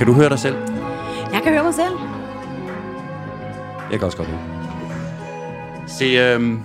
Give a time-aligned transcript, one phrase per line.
[0.00, 0.54] Kan du høre dig selv?
[1.32, 1.94] Jeg kan høre mig selv.
[3.90, 5.88] Jeg kan også godt høre.
[5.88, 6.60] Se, øhm...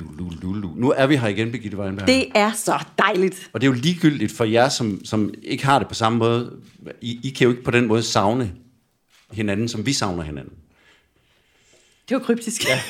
[0.00, 0.72] Du, du, du, du.
[0.76, 2.06] Nu er vi her igen, Birgitte Weinberg.
[2.06, 3.50] Det er så dejligt.
[3.52, 6.56] Og det er jo ligegyldigt for jer, som, som ikke har det på samme måde.
[7.00, 8.52] I, I kan jo ikke på den måde savne
[9.32, 10.54] hinanden, som vi savner hinanden.
[12.08, 12.68] Det var kryptisk.
[12.68, 12.80] Ja.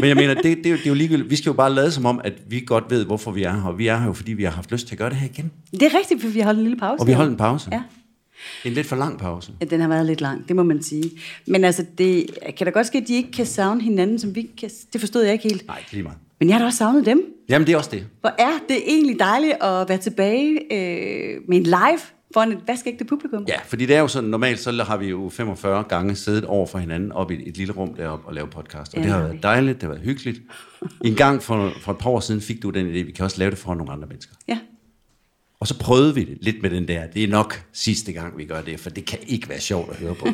[0.00, 1.30] Men jeg mener, det, det, er jo, det er jo ligegyldigt.
[1.30, 3.64] Vi skal jo bare lade som om, at vi godt ved, hvorfor vi er her.
[3.64, 5.28] Og vi er her jo, fordi vi har haft lyst til at gøre det her
[5.28, 5.50] igen.
[5.70, 7.00] Det er rigtigt, for vi har holdt en lille pause.
[7.00, 7.68] Og vi holdt en pause.
[7.72, 7.82] Ja.
[8.64, 9.52] En lidt for lang pause.
[9.60, 11.10] Ja, den har været lidt lang, det må man sige.
[11.46, 14.50] Men altså, det kan da godt ske, at de ikke kan savne hinanden, som vi
[14.60, 14.70] kan.
[14.92, 15.66] Det forstod jeg ikke helt.
[15.66, 16.18] Nej, lige meget.
[16.38, 17.22] Men jeg har da også savnet dem.
[17.48, 18.06] Jamen, det er også det.
[18.20, 22.00] Hvor er det egentlig dejligt at være tilbage øh, med en live
[22.34, 23.44] foran et vaskægte publikum.
[23.48, 26.66] Ja, fordi det er jo sådan, normalt så har vi jo 45 gange siddet over
[26.66, 28.94] for hinanden op i et lille rum deroppe og lave podcast.
[28.94, 30.40] Og Ja, det har været dejligt, det har været hyggeligt.
[31.04, 33.38] En gang for, for et par år siden fik du den idé, vi kan også
[33.38, 34.34] lave det for nogle andre mennesker.
[34.48, 34.58] Ja.
[35.60, 38.44] Og så prøvede vi det lidt med den der, det er nok sidste gang, vi
[38.44, 40.28] gør det, for det kan ikke være sjovt at høre på.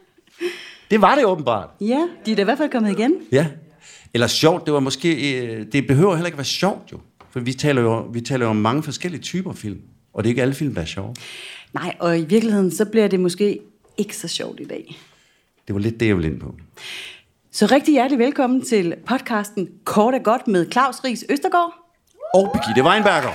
[0.90, 1.68] det var det åbenbart.
[1.80, 3.14] ja, de er da i hvert fald kommet igen.
[3.32, 3.46] Ja.
[4.14, 7.00] Eller sjovt, det var måske, øh, det behøver heller ikke være sjovt jo.
[7.30, 9.80] For vi taler jo, vi taler jo om mange forskellige typer film.
[10.14, 11.14] Og det er ikke alle film, der er sjove.
[11.72, 13.60] Nej, og i virkeligheden, så bliver det måske
[13.96, 14.98] ikke så sjovt i dag.
[15.66, 16.54] Det var lidt det, jeg ville ind på.
[17.50, 21.72] Så rigtig hjertelig velkommen til podcasten Kort og Godt med Claus Ries Østergaard.
[22.34, 23.34] Og Birgitte Weinberger.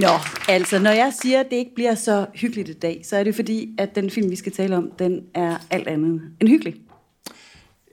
[0.00, 0.18] Nå,
[0.54, 3.34] altså når jeg siger, at det ikke bliver så hyggeligt i dag, så er det
[3.34, 6.74] fordi, at den film, vi skal tale om, den er alt andet end hyggelig.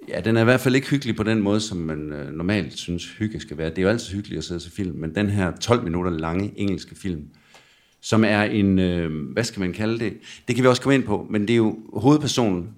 [0.07, 2.77] Ja, den er i hvert fald ikke hyggelig på den måde, som man øh, normalt
[2.77, 3.69] synes, hygge skal være.
[3.69, 6.11] Det er jo altid hyggeligt at sidde og se film, men den her 12 minutter
[6.11, 7.27] lange engelske film,
[8.01, 10.13] som er en, øh, hvad skal man kalde det?
[10.47, 12.69] Det kan vi også komme ind på, men det er jo hovedpersonen,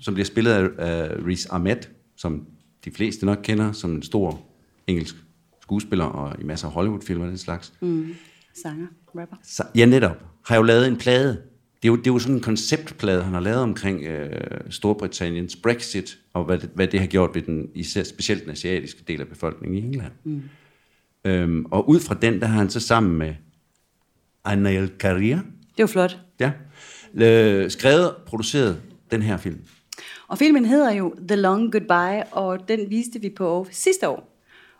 [0.00, 1.76] som bliver spillet af, af Riz Ahmed,
[2.16, 2.46] som
[2.84, 4.40] de fleste nok kender, som en stor
[4.86, 5.16] engelsk
[5.62, 7.72] skuespiller og i masser af Hollywood-film og den slags.
[7.80, 8.14] Mm.
[8.62, 8.86] Sanger,
[9.18, 9.36] rapper.
[9.42, 10.24] Så, ja, netop.
[10.46, 11.42] Har jo lavet en plade.
[11.84, 14.40] Det er jo, det er jo sådan en konceptplade, han har lavet omkring øh,
[14.70, 19.02] Storbritanniens Brexit, og hvad det, hvad det har gjort ved den, især specielt den asiatiske
[19.08, 20.12] del af befolkningen i England.
[20.24, 20.42] Mm.
[21.24, 23.34] Øhm, og ud fra den, der har han så sammen med
[24.44, 25.36] Anael Karia,
[25.76, 26.18] Det var flot.
[26.40, 26.52] ja,
[27.14, 29.58] øh, skrevet og produceret den her film.
[30.28, 34.38] Og filmen hedder jo The Long Goodbye, og den viste vi på sidste år.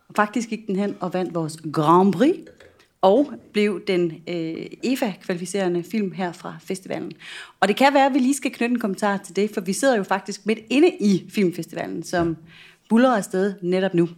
[0.09, 2.37] Og faktisk gik den hen og vandt vores Grand Prix,
[3.05, 7.13] og blev den øh, EFA-kvalificerende film her fra festivalen.
[7.61, 9.73] Og det kan være, at vi lige skal knytte en kommentar til det, for vi
[9.73, 12.37] sidder jo faktisk midt inde i filmfestivalen, som
[12.89, 14.09] buller afsted netop nu.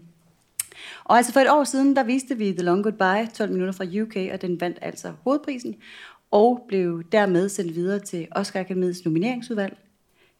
[1.04, 3.84] Og altså for et år siden, der viste vi The Long Goodbye, 12 minutter fra
[4.02, 5.74] UK, og den vandt altså hovedprisen,
[6.30, 9.76] og blev dermed sendt videre til Oscar Akademiets nomineringsudvalg.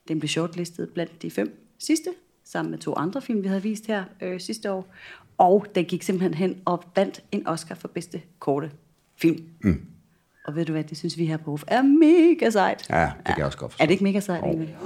[0.09, 2.11] Den blev shortlistet blandt de fem sidste,
[2.45, 4.95] sammen med to andre film, vi havde vist her øh, sidste år.
[5.39, 8.71] Og den gik simpelthen hen og vandt en Oscar for bedste korte
[9.17, 9.45] film.
[9.61, 9.87] Mm.
[10.47, 12.87] Og ved du hvad, det synes vi her på HOF er mega sejt.
[12.91, 13.83] Ja, det kan jeg også godt forstå.
[13.83, 14.77] Er det ikke mega sejt, egentlig?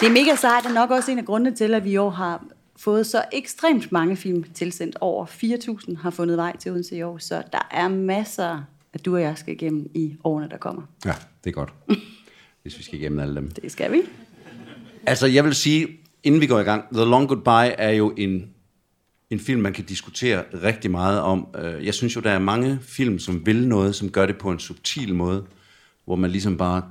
[0.00, 2.10] Det er mega sejt, og nok også en af grundene til, at vi i år
[2.10, 2.44] har
[2.76, 4.96] fået så ekstremt mange film tilsendt.
[5.00, 8.62] Over 4.000 har fundet vej til Odense i år, så der er masser,
[8.92, 10.82] at du og jeg skal igennem i årene, der kommer.
[11.04, 11.14] Ja,
[11.44, 11.72] det er godt.
[12.62, 13.50] Hvis vi skal igennem alle dem.
[13.50, 14.02] Det skal vi.
[15.06, 15.88] Altså, jeg vil sige,
[16.28, 18.46] inden vi går i gang, The Long Goodbye er jo en,
[19.30, 21.46] en film, man kan diskutere rigtig meget om.
[21.58, 24.50] Øh, Jeg synes jo, der er mange film, som vil noget, som gør det på
[24.50, 25.44] en subtil måde,
[26.04, 26.82] hvor man ligesom bare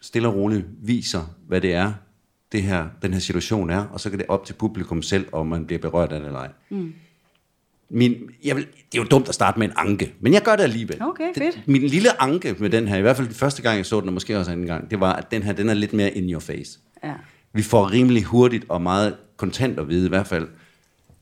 [0.00, 1.92] stille og roligt viser, hvad det er,
[2.52, 5.46] det her, den her situation er, og så kan det op til publikum selv, om
[5.46, 6.50] man bliver berørt af det eller ej.
[6.70, 6.92] Mm.
[7.90, 8.14] Min,
[8.44, 10.62] jeg vil, det er jo dumt at starte med en anke, men jeg gør det
[10.62, 11.02] alligevel.
[11.02, 11.68] Okay, Det- fedt.
[11.68, 14.08] Min lille anke med den her, i hvert fald den første gang, jeg så den,
[14.08, 16.30] og måske også anden gang, det var, at den her, den er lidt mere in
[16.32, 16.78] your face.
[17.04, 17.14] Ja.
[17.52, 20.48] Vi får rimelig hurtigt og meget kontant at vide i hvert fald,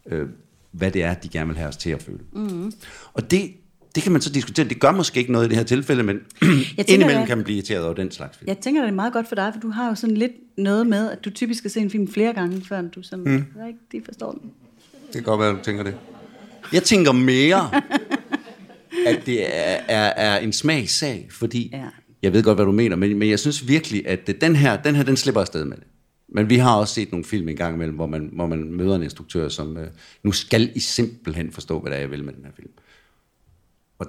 [0.07, 0.29] øh,
[0.73, 2.19] hvad det er, de gerne vil have os til at føle.
[2.33, 2.73] Mm.
[3.15, 3.51] Og det,
[3.95, 4.69] det kan man så diskutere.
[4.69, 7.57] Det gør måske ikke noget i det her tilfælde, men tænker, indimellem kan man blive
[7.57, 8.49] irriteret over den slags film.
[8.49, 10.87] Jeg tænker, det er meget godt for dig, for du har jo sådan lidt noget
[10.87, 13.45] med, at du typisk skal se en film flere gange, før du sådan mm.
[13.67, 14.41] rigtig forstår den.
[15.07, 15.95] Det kan godt være, du tænker det.
[16.73, 17.71] Jeg tænker mere,
[19.07, 21.85] at det er, er, er en smagssag, fordi Ja.
[22.23, 24.77] jeg ved godt, hvad du mener, men, men jeg synes virkelig, at det- den her,
[24.83, 25.85] den her, den slipper afsted med det.
[26.29, 28.97] Men vi har også set nogle film en gang imellem, hvor man, hvor man møder
[28.97, 29.89] en instruktør, som øh,
[30.23, 32.71] nu skal I simpelthen forstå, hvad det er, jeg vil med den her film.
[33.99, 34.07] Og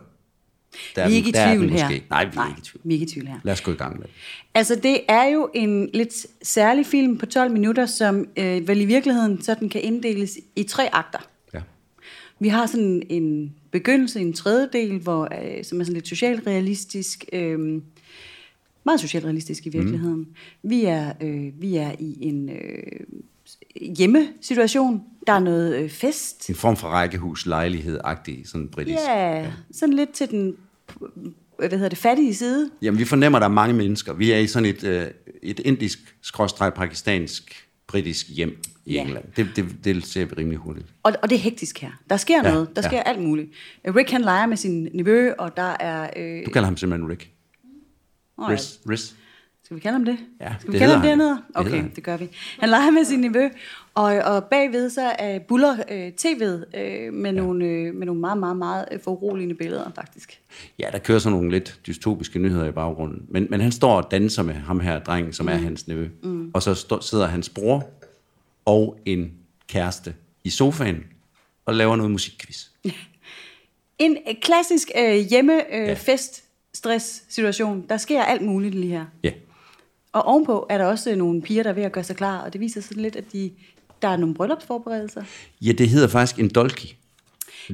[0.96, 1.90] der Vi er ikke i der den tvivl her.
[2.10, 2.82] Nej, vi er ikke i tvivl.
[2.84, 3.40] Vi er ikke i tvivl her.
[3.44, 4.14] Lad os gå i gang med det.
[4.54, 8.86] Altså, det er jo en lidt særlig film på 12 minutter, som øh, vel i
[8.86, 11.20] virkeligheden sådan kan inddeles i tre akter.
[11.54, 11.62] Ja.
[12.40, 17.82] Vi har sådan en begyndelse, en tredjedel, hvor, øh, som er sådan lidt socialrealistisk, øh,
[18.88, 20.20] meget socialrealistisk i virkeligheden.
[20.20, 20.70] Mm.
[20.70, 22.58] Vi, er, øh, vi er i en øh,
[23.98, 25.02] hjemmesituation.
[25.28, 26.50] Der er noget øh, fest.
[26.50, 28.98] En form for rækkehus, lejlighed-agtig, sådan britisk.
[29.08, 30.56] Ja, yeah, sådan lidt til den
[31.58, 32.70] hvad hedder det, fattige side.
[32.82, 34.14] Jamen, vi fornemmer, at der er mange mennesker.
[34.14, 35.08] Vi er i sådan et, øh,
[35.44, 39.02] et indisk, skråstreg pakistansk, britisk hjem i Ja.
[39.02, 39.24] England.
[39.38, 40.86] Det, det, det ser vi rimelig hurtigt.
[41.04, 41.90] Og, og det er hektisk her.
[42.10, 42.76] Der sker Ja, noget.
[42.76, 42.88] Der ja.
[42.90, 43.50] sker alt muligt.
[43.88, 46.10] Rick han leger med sin nevø, og der er...
[46.18, 47.32] Øh, Du kalder ham simpelthen Rick.
[48.40, 48.78] Ja, Riz.
[48.90, 49.12] Riz.
[49.64, 50.18] Skal vi kalde ham det?
[50.42, 51.20] Ja, Skal vi det kalde ham det?
[51.20, 51.92] Det Okay, han.
[51.96, 52.30] det gør vi.
[52.60, 53.50] Han leger med sin nevø,
[53.94, 57.42] og, og bagved så er buller øh, tv'et øh, med, ja.
[57.42, 60.40] nogle, øh, med nogle meget, meget, meget øh, foruroligende billeder, faktisk.
[60.80, 63.26] Ja, der kører sådan nogle lidt dystopiske nyheder i baggrunden.
[63.30, 65.52] Men, men han står og danser med ham her, drengen, som mm.
[65.52, 66.10] er hans nevø.
[66.24, 66.52] Mm.
[66.54, 67.90] Og så stå, sidder hans bror
[68.66, 69.32] og en
[69.68, 71.04] kæreste i sofaen
[71.66, 72.66] og laver noget musikquiz.
[74.00, 75.94] En øh, klassisk øh, hjemme øh, Ja.
[75.94, 76.44] fest
[76.78, 77.86] stress situation.
[77.90, 79.06] Der sker alt muligt lige her.
[79.24, 79.32] Ja.
[80.12, 82.38] Og ovenpå er der også øh, nogle piger, der er ved at gøre sig klar,
[82.42, 83.52] og det viser sådan lidt, at de,
[84.02, 85.24] der er nogle bryllupsforberedelser.
[85.62, 86.96] Ja, det hedder faktisk en dolki.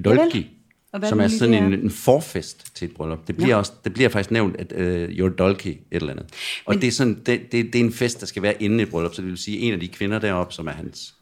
[0.05, 0.49] Dolki,
[0.97, 1.65] hvad som er sådan er?
[1.67, 3.27] en, en forfest til et bryllup.
[3.27, 3.55] Det bliver, Ja.
[3.57, 6.25] også, det bliver faktisk nævnt, at uh, your dolki, et eller andet.
[6.65, 8.79] Og Men- det, er sådan, det, det, det er en fest, der skal være inden
[8.79, 11.15] et bryllup, så det vil sige, at en af de kvinder deroppe, som er hans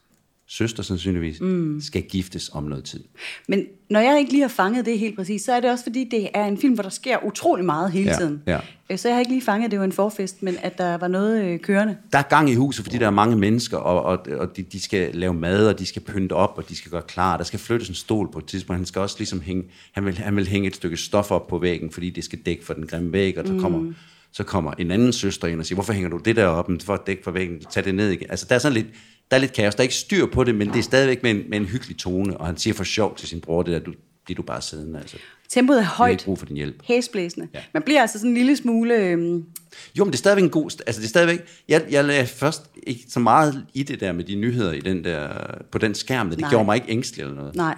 [0.52, 1.80] søster sandsynligvis, mm.
[1.80, 3.00] skal giftes om noget tid.
[3.48, 6.08] Men når jeg ikke lige har fanget det helt præcis, så er det også fordi,
[6.10, 8.42] det er en film, hvor der sker utrolig meget hele Ja, tiden.
[8.46, 8.58] ja.
[8.90, 10.96] Øh, Så jeg har ikke lige fanget, at det var en forfest, men at der
[10.98, 11.96] var noget øh, kørende.
[12.12, 14.80] Der er gang i huset, fordi der er mange mennesker, og, og, og de, de
[14.80, 17.36] skal lave mad, og de skal pynte op, og de skal gøre klar.
[17.36, 18.78] Der skal flyttes en stol på et tidspunkt.
[18.78, 21.58] Han skal også ligesom hænge, han vil, han vil hænge et stykke stof op på
[21.58, 23.92] væggen, fordi det skal dække for den grimme væg, og så kommer,
[24.32, 26.94] så kommer en anden søster ind og siger, hvorfor hænger du det der op for
[26.94, 27.60] at dække for væggen?
[27.70, 28.26] Tag det ned igen.
[28.30, 28.86] Altså, der er sådan lidt,
[29.32, 29.74] der er lidt kaos.
[29.74, 31.96] Der er ikke styr på det, men det er stadigvæk med en, med en hyggelig
[31.98, 33.92] tone, og han siger for sjov til sin bror, det der, du,
[34.24, 35.16] bliver du bare siddende, altså.
[35.48, 36.82] Tempoet er højt, ikke brug for din hjælp.
[36.84, 37.48] hæsblæsende.
[37.54, 37.58] Ja.
[37.74, 38.94] Man bliver altså sådan en lille smule...
[38.96, 39.18] Øh,
[39.98, 40.64] Jo, men det er stadigvæk en god...
[40.86, 41.40] Altså, det er stadigvæk...
[41.68, 45.04] Jeg, jeg lagde først ikke så meget i det der med de nyheder i den
[45.04, 45.28] der,
[45.72, 46.30] på den skærm.
[46.30, 46.50] Det Nej.
[46.50, 47.54] gjorde mig ikke ængstelig eller noget.
[47.56, 47.76] nej.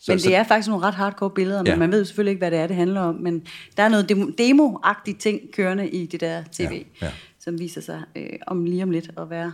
[0.00, 1.76] Så- men så- det er faktisk nogle ret hardcore billeder, men Ja.
[1.76, 3.14] man ved selvfølgelig ikke, hvad det er, det handler om.
[3.14, 3.42] Men
[3.76, 4.10] der er noget
[4.40, 6.62] demo- ting kørende i det der tv,
[7.00, 7.12] Ja, ja.
[7.40, 9.52] som viser sig øh, om lige om lidt at være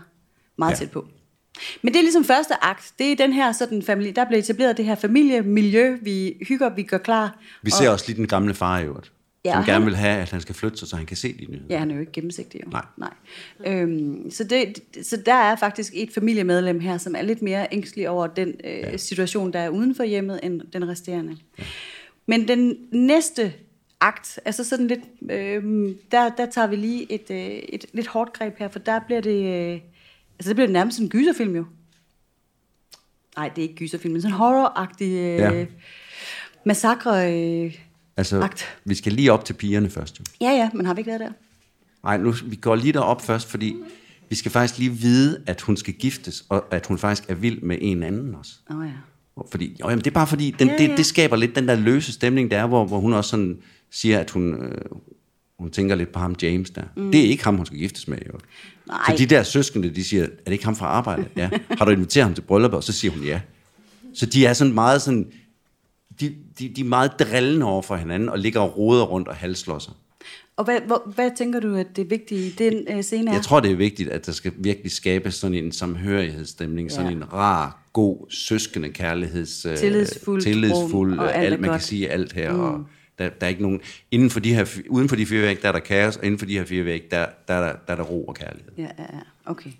[0.59, 0.77] meget Ja.
[0.77, 1.07] tæt på.
[1.83, 2.93] Men det er ligesom første akt.
[2.99, 5.97] Det er den her sådan familie, der bliver etableret det her familiemiljø.
[6.03, 7.39] Vi hygger, vi gør klar.
[7.63, 9.13] Vi ser også lige den gamle far i øvrigt,
[9.45, 11.17] Ja, som og gerne han- vil have, at han skal flytte sig, så han kan
[11.17, 11.67] se de nyheder.
[11.71, 12.61] Ja, han er jo ikke gennemsigtig.
[12.67, 12.71] Jo.
[12.71, 12.85] Nej.
[12.97, 13.11] Nej.
[13.67, 18.09] Øhm, så, det, så der er faktisk et familiemedlem her, som er lidt mere ængstelig
[18.09, 18.97] over den øh, ja.
[18.97, 21.37] situation, der er uden for hjemmet, end den resterende.
[21.59, 21.65] Ja.
[22.27, 23.53] Men den næste
[24.01, 25.01] akt, altså sådan lidt,
[25.31, 27.37] øh, der, der tager vi lige et, øh,
[27.69, 29.81] et lidt hårdt greb her, for der bliver det, øh,
[30.39, 31.65] altså det nærmest en gyserfilm jo.
[33.37, 35.67] Nej, det er ikke gyserfilm, men sådan en horror-agtig øh, Ja.
[36.67, 37.35] massakre.
[37.65, 37.75] Øh,
[38.19, 38.79] Altså, Akt.
[38.85, 40.19] vi skal lige op til pigerne først.
[40.19, 40.25] Jo.
[40.41, 41.31] ja, ja, men har vi ikke været der?
[42.05, 43.77] Nej, nu, vi går lige derop først, fordi
[44.29, 47.61] vi skal faktisk lige vide, at hun skal giftes, og at hun faktisk er vild
[47.63, 48.53] med en anden også.
[48.71, 48.93] Åh oh, ja.
[49.51, 50.73] Fordi, jo, jamen, det er bare fordi, den, ja.
[50.83, 50.89] ja.
[50.89, 53.59] Det, det skaber lidt den der løse stemning, der er, hvor, hvor hun også sådan
[53.91, 54.79] siger, at hun, øh,
[55.59, 56.83] hun tænker lidt på ham, James der.
[56.97, 57.13] Mm.
[57.13, 58.39] Det er ikke ham, hun skal giftes med, jo.
[58.89, 58.99] Nej.
[59.09, 61.25] Så de der søskende, de siger, er det ikke ham fra arbejde?
[61.37, 61.51] Ja.
[61.79, 62.73] Har du inviteret ham til bryllup?
[62.73, 63.41] Og så siger hun ja.
[64.15, 65.27] Så de er sådan meget sådan,
[66.21, 69.35] de, de, de er meget drillende over for hinanden, og ligger og roder rundt og
[69.37, 69.93] halslår sig.
[70.57, 73.35] Og hvad, hvor, hvad tænker du, at det vigtige i den øh, scene er?
[73.35, 77.17] Jeg tror, det er vigtigt, at der skal virkelig skabes sådan en samhørighedsstemning, sådan Ja.
[77.17, 79.67] en rar, god, søskende kærligheds...
[79.67, 81.81] øh, Tillidsfuldt tillidsfuld, rum, og øh, alt er alt, man godt.
[81.81, 82.53] kan sige alt her.
[82.53, 82.61] Mm.
[82.61, 82.85] Og
[83.19, 83.81] der, der er ikke nogen...
[84.11, 86.39] Inden for de her, uden for de fire væg, der er der kaos, og inden
[86.39, 88.73] for de her fire væg, der, der, er der, der er der ro og kærlighed.
[88.79, 89.21] Ja, ja, ja.
[89.45, 89.71] Okay.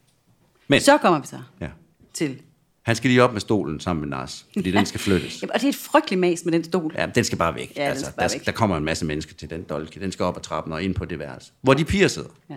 [0.69, 1.69] Men, Så kommer vi så ja.
[2.15, 2.41] til.
[2.83, 5.39] Han skal lige op med stolen sammen med Nars, fordi den skal flyttes.
[5.43, 6.95] Jamen, og det er et frygteligt mas med den stol.
[6.99, 7.73] Ja, den skal bare væk.
[7.77, 8.47] Ja, altså, skal bare der, væk.
[8.47, 10.01] der kommer en masse mennesker til den dolke.
[10.01, 11.53] Den skal op ad trappen og ind på det værelse.
[11.61, 12.29] Hvor de piger sidder.
[12.51, 12.55] Ja.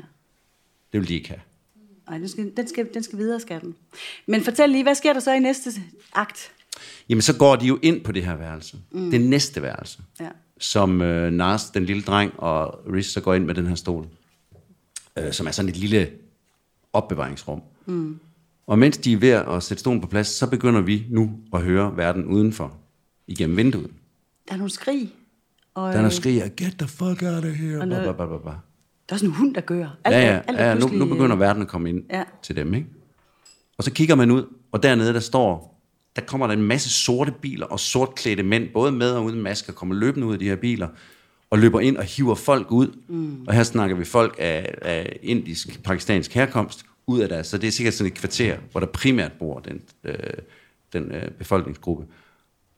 [0.93, 1.39] Det vil de ikke have.
[2.07, 3.75] Ej, den skal, den, skal, den skal videre, skal den.
[4.25, 5.71] Men fortæl lige, hvad sker der så i næste
[6.13, 6.51] akt?
[7.09, 8.77] Jamen, så går de jo ind på det her værelse.
[8.91, 9.11] Mm.
[9.11, 9.99] Det næste værelse.
[10.19, 10.29] Ja.
[10.59, 14.07] Som øh, Nars, den lille dreng, og Riz så går ind med den her stol.
[15.17, 16.09] Øh, som er sådan et lille
[16.93, 17.61] opbevaringsrum.
[17.85, 18.19] Mm.
[18.67, 21.61] Og mens de er ved at sætte stolen på plads, så begynder vi nu at
[21.61, 22.73] høre verden udenfor.
[23.27, 23.89] Igennem vinduet.
[24.47, 25.13] Der er nogle skrig.
[25.73, 27.79] Og, Der er noget øh, skriger, get the fuck out of here.
[27.79, 28.49] Og noget- Ba, ba, ba, ba.
[29.09, 29.97] Der er sådan en hund, der gør.
[30.05, 32.23] Alt, Ja, ja, alt er ja nu, nu begynder verden at komme ind ja.
[32.43, 32.87] til dem, ikke?
[33.77, 35.78] Og så kigger man ud, og dernede der står,
[36.15, 39.73] der kommer der en masse sorte biler og sortklædte mænd, både med og uden masker,
[39.73, 40.87] kommer løbende ud af de her biler,
[41.49, 42.87] og løber ind og hiver folk ud.
[43.07, 43.41] Mm.
[43.47, 47.67] Og her snakker vi folk af, af indisk, pakistansk herkomst, ud af deres, så det
[47.67, 50.15] er sikkert sådan et kvarter, hvor der primært bor den, øh,
[50.93, 52.05] den øh, befolkningsgruppe.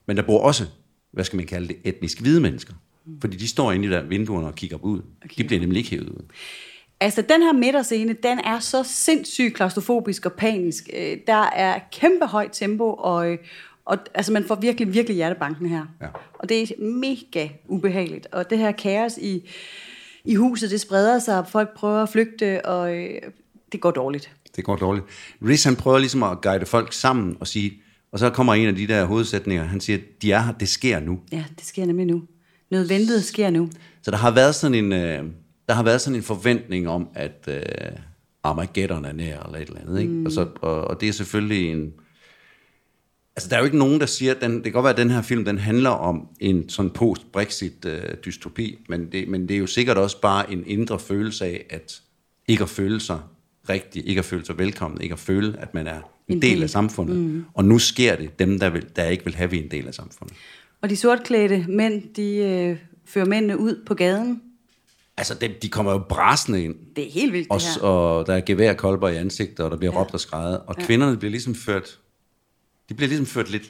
[0.07, 0.65] Men der bor også,
[1.11, 2.73] hvad skal man kalde det, etnisk hvide mennesker.
[3.21, 5.01] Fordi de står inde i der vinduerne og kigger ud.
[5.37, 6.23] De bliver nemlig ikke hævet ud.
[7.01, 10.89] Altså, den her midterscene, den er så sindssygt klaustrofobisk og panisk.
[10.97, 13.37] Øh, Der er kæmpe højt tempo, og, øh,
[13.85, 15.85] og altså, man får virkelig, virkelig hjertebanken her.
[16.01, 16.07] Ja.
[16.33, 18.27] Og det er mega ubehageligt.
[18.31, 19.49] Og det her kaos i,
[20.25, 23.09] i huset, det spreder sig, og folk prøver at flygte, og øh,
[23.71, 24.31] det går dårligt.
[24.55, 25.05] Det går dårligt.
[25.47, 27.81] Riz han prøver ligesom at guide folk sammen og sige,
[28.11, 30.99] og så kommer en af de der hovedsætninger, han siger, de er her, det sker
[30.99, 31.19] nu.
[31.31, 32.23] Ja, det sker nemlig nu.
[32.71, 33.69] Noget ventet sker nu.
[34.01, 35.23] Så der har været sådan en, øh,
[35.71, 37.61] der har været sådan en forventning om, at øh,
[38.43, 40.13] Armageddon er nær, eller et eller andet, ikke?
[40.13, 40.25] Mm.
[40.25, 41.93] Og, så, og, og det er selvfølgelig en...
[43.35, 44.97] Altså, der er jo ikke nogen, der siger, at den, det kan godt være, at
[44.97, 49.67] den her film, den handler om en sådan post-Brexit-dystopi, men, det, men det er jo
[49.67, 52.01] sikkert også bare en indre følelse af, at
[52.47, 53.19] ikke at føle sig
[53.69, 56.51] rigtig, ikke at føle sig velkommen, ikke at føle, at man er en, En del
[56.51, 56.63] del.
[56.63, 57.17] af samfundet.
[57.17, 57.45] Mm.
[57.53, 59.93] Og nu sker det, dem, der, vil, der ikke vil have, vi en del af
[59.93, 60.35] samfundet.
[60.81, 64.41] Og de sortklædte mænd, de øh, fører mændene ud på gaden.
[65.21, 67.81] Altså, de, de kommer jo brasende ind, Det er helt vildt, og, det her.
[67.87, 69.99] og der er geværkolber i ansigtet, og der bliver ja.
[69.99, 70.85] råbt og skrejet, og ja.
[70.85, 71.99] kvinderne bliver ligesom ført,
[72.89, 73.63] de bliver ligesom ført lidt,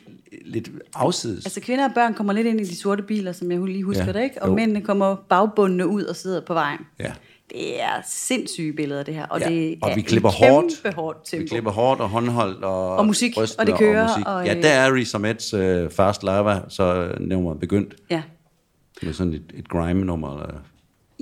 [0.46, 1.46] lidt afsides.
[1.46, 4.06] Altså kvinder og børn kommer lidt ind i de sorte biler, som jeg lige husker
[4.06, 4.42] Ja, det, ikke?
[4.42, 4.54] Og jo.
[4.56, 6.80] mændene kommer bagbundne ud og sidder på vejen.
[7.00, 7.12] Ja.
[7.50, 9.26] Det er sindssyge billeder, det her.
[9.26, 10.96] Og Ja, det og vi klipper hårdt.
[10.96, 11.42] hårdt tempo.
[11.42, 14.28] Vi klipper hårdt og håndholdt og, Og musik, og det kører, musik.
[14.28, 18.22] og, ja, øh, der er Riz Ahmeds uh, Fast Lava, så nummer begyndt Ja.
[19.04, 20.34] med sådan et, et grime-nummer.
[20.42, 20.60] Eller,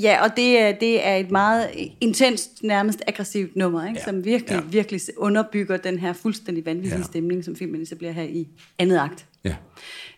[0.01, 1.69] Ja, og det er, det er et meget
[2.01, 3.99] intenst, nærmest aggressivt nummer, ikke?
[3.99, 4.05] Ja.
[4.05, 4.61] som virkelig, Ja.
[4.69, 7.03] virkelig underbygger den her fuldstændig vanvittige Ja.
[7.03, 8.47] stemning, som filmen etablerer her i
[8.79, 9.25] andet akt.
[9.43, 9.55] ja.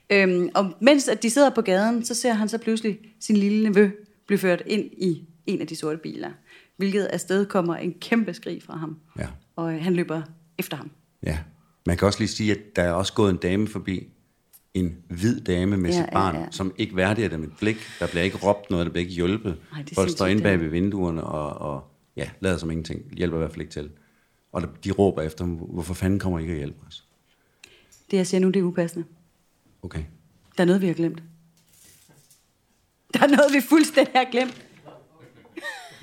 [0.09, 3.69] Øhm, og mens at de sidder på gaden, så ser han så pludselig sin lille
[3.69, 3.89] nevø
[4.27, 6.29] blive ført ind i en af de sorte biler,
[6.77, 8.97] hvilket afsted kommer en kæmpe skrig fra ham.
[9.19, 9.27] Ja.
[9.55, 10.21] Og øh, han løber
[10.59, 10.91] efter ham.
[11.23, 11.38] ja.
[11.85, 14.07] Man kan også lige sige, at der er også gået en dame forbi,
[14.73, 16.45] en hvid dame med Ja, sit ja, barn, ja.
[16.51, 17.77] som ikke værdiger dem et blik.
[17.99, 19.57] Der bliver ikke råbt noget, der bliver ikke hjulpet.
[19.77, 21.83] Er Folk står inde bag ved vinduerne og, og
[22.15, 23.13] ja, lader som ingenting.
[23.17, 23.89] Hjælper i hvert fald ikke til.
[24.51, 27.05] Og de råber efter ham, hvorfor fanden kommer I ikke og hjælper os?
[28.11, 29.05] Det jeg siger nu, det er upassende.
[29.83, 30.03] Okay.
[30.57, 31.23] Der er noget, vi har glemt.
[33.13, 34.65] Der er noget, vi fuldstændig har glemt.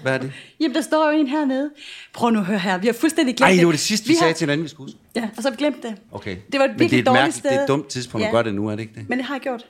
[0.02, 0.32] Hvad er det?
[0.60, 1.70] Jamen, der står jo en hernede.
[2.12, 2.78] Prøv nu at høre her.
[2.78, 3.66] Vi har fuldstændig glemt Ej, det.
[3.66, 4.18] var det sidste, vi, har...
[4.18, 4.98] sagde til hinanden, vi skulle huske.
[5.16, 5.96] Ja, og så har vi glemt det.
[6.12, 6.36] Okay.
[6.52, 7.50] Det var et virkelig er dårligt mærkeligt, sted.
[7.50, 9.08] det er et dumt tidspunkt at gøre det nu, er det ikke det?
[9.08, 9.66] Men det har jeg gjort.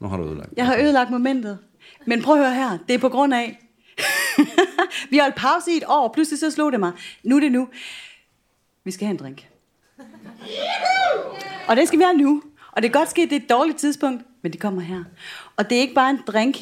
[0.00, 0.50] Nu har du ødelagt.
[0.56, 1.58] Jeg har ødelagt momentet.
[2.06, 2.78] Men prøv at høre her.
[2.88, 3.58] Det er på grund af...
[5.10, 6.10] vi har holdt pause i et år.
[6.14, 6.92] Pludselig så slog det mig.
[7.22, 7.68] Nu er det nu.
[8.84, 9.48] Vi skal have en drink.
[11.68, 12.42] Og det skal vi have nu.
[12.72, 15.04] Og det kan godt ske, at det er et dårligt tidspunkt, men det kommer her.
[15.56, 16.56] Og det er ikke bare en drink.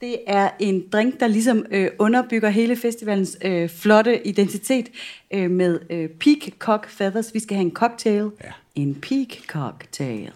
[0.00, 4.88] Det er en drink, der ligesom øh, underbygger hele festivalens øh, flotte identitet
[5.34, 7.34] øh, med øh, peacock feathers.
[7.34, 8.30] Vi skal have en cocktail.
[8.44, 8.50] Ja.
[8.74, 10.32] En peak cocktail.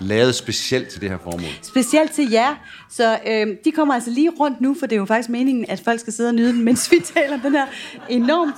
[0.00, 1.50] Lavet specielt til det her formål.
[1.62, 2.54] Specielt til jer.
[2.90, 5.80] Så øh, de kommer altså lige rundt nu, for det er jo faktisk meningen, at
[5.80, 7.66] folk skal sidde og nyde den, mens vi taler om den her
[8.08, 8.54] enormt...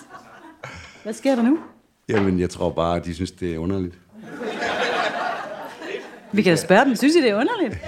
[1.03, 1.59] Hvad sker der nu?
[2.09, 3.95] Jamen, jeg tror bare, at de synes, det er underligt.
[6.33, 6.97] Vi kan da spørge dem.
[6.97, 7.79] Synes I, det er underligt?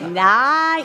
[0.00, 0.08] Nej,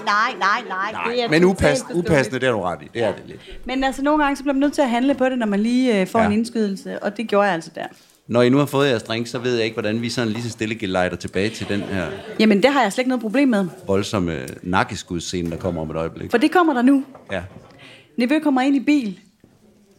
[0.06, 1.04] nej, nej, nej.
[1.14, 2.10] det er men totalt upass, forståeligt.
[2.10, 2.88] upassende, det er du ret i.
[2.94, 3.40] Det er det lidt.
[3.66, 5.60] Men altså, nogle gange så bliver man nødt til at handle på det, når man
[5.60, 6.26] lige øh, får Ja.
[6.26, 7.04] en indskydelse.
[7.04, 7.86] Og det gjorde jeg altså der.
[8.28, 10.44] Når I nu har fået jeres drink, så ved jeg ikke, hvordan vi sådan lige
[10.44, 12.06] så stille gelejder tilbage til den her
[12.40, 13.66] Jamen, det har jeg slet ikke noget problem med.
[13.88, 16.32] voldsomme nakkeskudsscene, der kommer om et øjeblik.
[16.32, 17.04] For det kommer der nu.
[17.32, 17.42] Ja.
[18.18, 19.20] Nevø kommer ind i bil.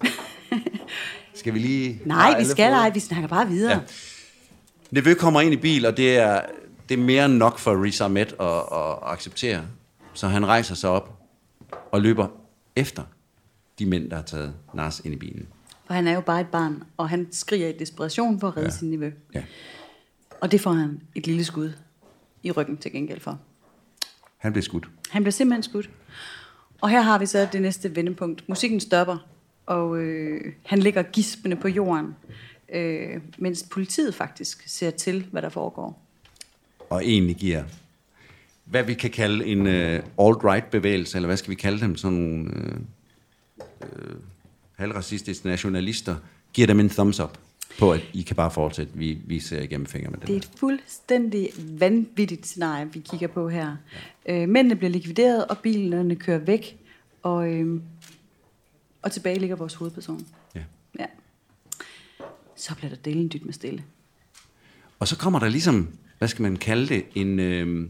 [1.35, 2.01] Skal vi lige...
[2.05, 2.91] Nej, vi skal ej.
[2.91, 3.73] Vi snakker bare videre.
[3.73, 3.79] Ja.
[4.91, 6.41] Nevø kommer ind i bil, og det er,
[6.89, 9.63] det er mere end nok for Riz Ahmed at, at acceptere.
[10.15, 11.19] Så han rejser sig op
[11.93, 12.29] og løber
[12.77, 13.03] efter
[13.79, 15.47] de mænd, der har taget Nars ind i bilen.
[15.87, 18.69] For han er jo bare et barn, og han skriger i desperation for at redde
[18.69, 18.75] Ja.
[18.77, 19.11] sin nevø.
[19.35, 19.43] Ja.
[20.41, 21.73] Og det får han et lille skud
[22.43, 23.39] i ryggen til gengæld for.
[24.39, 24.89] Han blev skudt.
[25.11, 25.91] Han bliver simpelthen skudt.
[26.81, 28.49] Og her har vi så det næste vendepunkt.
[28.49, 29.19] Musikken stopper,
[29.67, 32.17] og øh, han ligger gispende på jorden,
[32.75, 36.02] øh, mens politiet faktisk ser til, hvad der foregår.
[36.93, 37.65] Og egentlig giver,
[38.65, 42.51] hvad vi kan kalde en uh, alt-right-bevægelse, eller hvad skal vi kalde dem, sådan nogle
[42.57, 44.17] uh, uh,
[44.75, 46.17] halvracistiske nationalister,
[46.53, 47.39] giver dem en thumbs up
[47.79, 50.29] på, at I kan bare fortsætte, vi, vi ser igennem fingre med det.
[50.29, 53.77] Det er et fuldstændig vanvittigt scenarie, vi kigger på her.
[54.27, 56.79] Øh, mændene bliver likvideret, og bilerne kører væk,
[57.23, 57.81] og, øh,
[59.03, 60.27] og tilbage ligger vores hovedperson.
[60.55, 60.63] Ja.
[60.99, 61.07] Ja.
[62.57, 63.85] Så bliver der delen dyt med stille.
[64.99, 65.89] Og så kommer der ligesom,
[66.23, 67.39] hvad skal man kalde det, en...
[67.39, 67.89] Øh,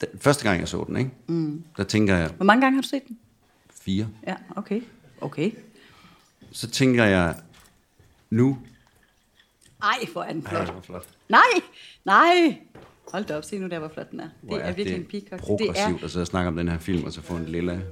[0.00, 1.10] da, første gang jeg så den, ikke?
[1.26, 1.64] Mm.
[1.76, 3.18] der tænker jeg, Hvor mange gange har du set den?
[3.70, 4.80] fire, Ja, okay.
[5.20, 5.50] Okay.
[6.52, 7.36] så tænker jeg,
[8.30, 8.58] nu...
[9.82, 10.66] Ej, hvor er den flot.
[10.66, 11.08] det var flot.
[11.28, 11.40] Nej,
[12.04, 12.58] nej.
[13.12, 14.28] Hold da op, se nu der, hvor flot den er.
[14.42, 15.30] Hvor Det er virkelig en peacock.
[15.30, 17.44] Det progressivt er, at sidde og snakke om den her film, og så få en
[17.46, 17.84] lille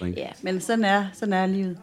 [0.00, 0.16] drink.
[0.16, 1.78] ja, men sådan er, sådan er livet.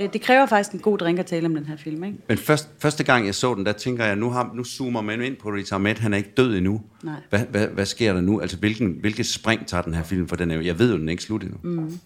[0.00, 2.18] Øh, det kræver faktisk en god drink at tale om den her film, ikke?
[2.28, 5.22] Men først, første gang jeg så den, der tænker jeg, nu, har, nu zoomer man
[5.22, 6.82] ind på Riz Ahmed, han er ikke død endnu.
[7.02, 7.14] Nej.
[7.30, 8.40] Hvad, hvad, hvad sker der nu?
[8.40, 10.28] Altså, hvilken, hvilket spring tager den her film?
[10.28, 11.58] For den er jo, jeg ved jo, den er ikke slut endnu.
[11.62, 11.98] Mm.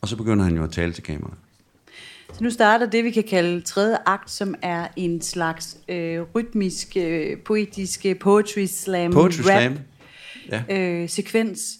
[0.00, 1.38] Og så begynder han jo at tale til kameraet.
[2.32, 6.96] Så nu starter det, vi kan kalde tredje akt, som er en slags øh, rytmisk,
[6.96, 9.78] øh, poetisk øh, poetry slam, Poetry rap slam.
[10.48, 10.78] Ja.
[10.78, 11.78] øh, sekvens,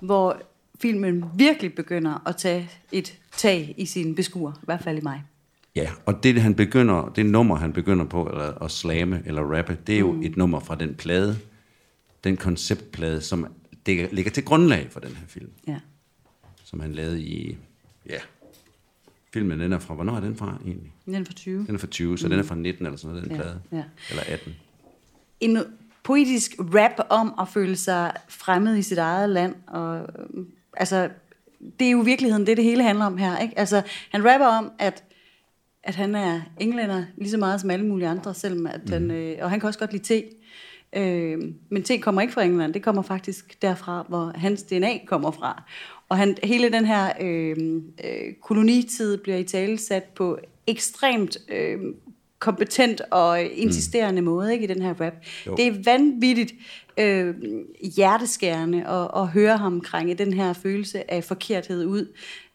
[0.00, 0.42] hvor
[0.82, 5.22] filmen virkelig begynder at tage et tag i sin beskuer, i hvert fald i mig.
[5.76, 9.78] Ja, og det han begynder, det nummer han begynder på eller at slame eller rappe,
[9.86, 10.22] det er jo mm.
[10.22, 11.38] et nummer fra den plade,
[12.24, 13.46] den konceptplade, som
[13.86, 15.76] det ligger til grundlag for den her film, Ja.
[16.64, 17.56] som han lavede i
[18.08, 18.18] ja.
[19.32, 20.92] Filmen den er fra, hvornår er den fra egentlig?
[21.06, 21.66] Den er for 20.
[21.66, 22.30] Den er fra 20, så mm.
[22.30, 23.60] den er fra 19 eller sådan noget, den Ja, plade.
[23.72, 23.82] ja.
[24.10, 24.52] Eller 18.
[25.40, 25.58] en
[26.02, 29.54] poetisk rap om at føle sig fremmed i sit eget land.
[29.66, 30.06] Og,
[30.76, 31.08] altså,
[31.78, 33.38] det er jo i virkeligheden det, det hele handler om her.
[33.38, 33.58] Ikke?
[33.58, 35.04] Altså, han rapper om, at,
[35.82, 38.92] at han er englænder lige så meget som alle mulige andre, selvom at mm.
[38.92, 40.22] han, øh, og han kan også godt lide te.
[40.92, 41.38] Øh,
[41.68, 45.62] men te kommer ikke fra England, det kommer faktisk derfra, hvor hans DNA kommer fra.
[46.08, 47.56] Og han, hele den her øh,
[48.04, 51.78] øh, kolonitid bliver i tale sat på ekstremt øh,
[52.38, 54.24] kompetent og insisterende mm.
[54.24, 55.14] måde ikke, i den her rap.
[55.46, 55.54] Jo.
[55.56, 56.52] Det er vanvittigt
[57.00, 57.34] øh,
[57.96, 62.06] hjerteskærende at, at høre ham krænge den her følelse af forkerthed ud, øh,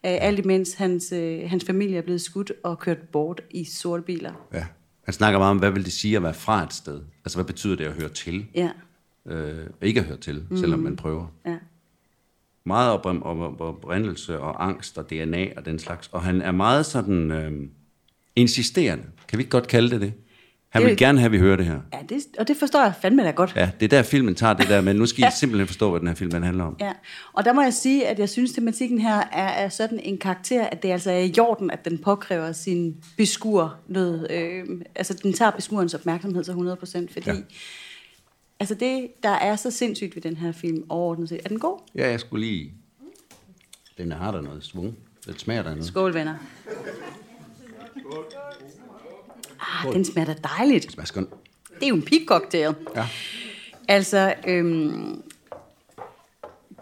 [0.02, 4.32] alt imens hans, øh, hans familie er blevet skudt og kørt bort i sorte biler.
[4.52, 4.66] Ja.
[5.04, 7.00] Han snakker meget om, hvad vil det sige at være fra et sted?
[7.24, 8.46] Altså, hvad betyder det at høre til?
[8.54, 8.70] Ja,
[9.28, 10.56] Øh, ikke at høre til, mm.
[10.56, 11.26] selvom man prøver.
[11.46, 11.56] ja.
[12.64, 16.08] Meget op om, om, om oprindelse og angst og DNA og den slags.
[16.12, 17.68] Og han er meget sådan øh,
[18.36, 19.04] insisterende.
[19.28, 20.12] Kan vi ikke godt kalde det det?
[20.76, 21.80] Han Det- vil gerne have, at vi hører det her.
[21.92, 23.52] ja det, og det forstår jeg fandme da godt.
[23.56, 26.00] Ja, det er der filmen tager det der, men nu skal I simpelthen forstå, hvad
[26.00, 26.76] den her film den handler om.
[26.80, 26.92] Ja,
[27.32, 30.64] og der må jeg sige, at jeg synes, tematikken her er, er sådan en karakter,
[30.66, 34.26] at det altså er i jorden, at den påkræver sin beskuer noget.
[34.30, 37.34] Øh, altså, den tager beskuerens opmærksomhed så 100%, fordi Ja.
[37.34, 37.40] ja.
[38.60, 41.40] altså det, der er så sindssygt ved den her film overordnet set.
[41.44, 41.78] Er den god?
[41.94, 42.72] Ja, jeg skulle lige...
[43.98, 44.96] Den har der noget svung.
[45.26, 45.84] Det smager der noget.
[45.84, 46.34] Skål, venner.
[49.60, 50.84] Ah, den smager da dejligt.
[50.84, 51.30] Det smager skønt.
[51.74, 52.74] Det er jo en pigcocktail.
[52.96, 53.06] Ja.
[53.88, 55.22] Altså, øhm,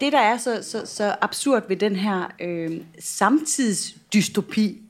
[0.01, 4.81] det der er så, så, så absurd ved den her øhm, samtidsdystopi,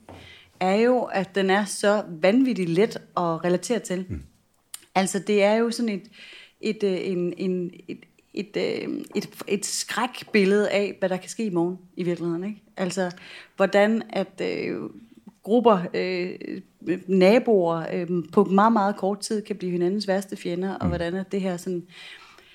[0.60, 4.04] er jo, at den er så vanvittigt let at relatere til.
[4.08, 4.22] Mm.
[4.94, 6.02] Altså, det er jo sådan et,
[6.60, 7.98] et, øh, en, en, et,
[8.34, 12.44] et, øh, et, et skrækbillede af, hvad der kan ske i morgen i virkeligheden.
[12.44, 12.62] Ikke?
[12.76, 13.10] Altså,
[13.56, 14.80] hvordan at øh,
[15.46, 16.30] grupper, øh,
[17.06, 21.32] naboer, øh, på meget, meget kort tid kan blive hinandens værste fjender, og hvordan at
[21.32, 21.82] det her sådan...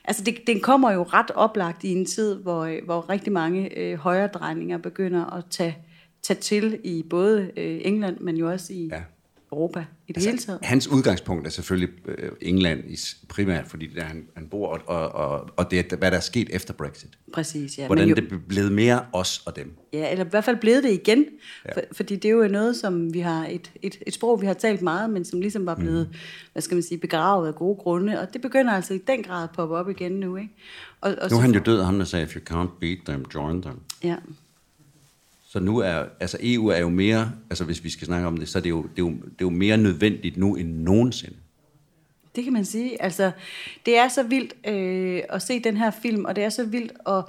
[0.05, 3.77] Altså, det, den kommer jo ret oplagt i en tid, hvor, øh, hvor rigtig mange
[3.77, 5.77] øh, højredrejninger begynder at tage,
[6.23, 9.01] tage til i både øh, England, men jo også i Ja.
[9.51, 10.59] Europa i det altså, hele taget.
[10.63, 12.83] Hans udgangspunkt er selvfølgelig øh, England
[13.27, 16.17] primært, fordi det er der, han, han bor, og, og, og, det er, hvad der
[16.17, 17.09] er sket efter Brexit.
[17.33, 17.85] Præcis, ja.
[17.85, 19.73] Hvordan men det er blevet mere os og dem.
[19.93, 21.25] Ja, eller i hvert fald blevet det igen.
[21.65, 21.73] Ja.
[21.73, 24.53] For, fordi det er jo noget, som vi har et, et, et sprog, vi har
[24.53, 26.17] talt meget, men som ligesom var blevet, mm.
[26.51, 28.19] hvad skal man sige, begravet af gode grunde.
[28.19, 30.53] Og det begynder altså i den grad at poppe op igen nu, ikke?
[31.01, 33.25] Og, og Nu er han jo død, ham der sagde, if you can't beat them,
[33.35, 33.79] join them.
[34.03, 34.15] Ja,
[35.51, 38.49] Så nu er, altså EU er jo mere, altså hvis vi skal snakke om det,
[38.49, 41.35] så er det jo, det er jo, det er jo mere nødvendigt nu end nogensinde.
[42.35, 43.01] det kan man sige.
[43.01, 43.31] Altså,
[43.85, 46.91] det er så vildt øh, at se den her film, og det er så vildt
[47.07, 47.23] at,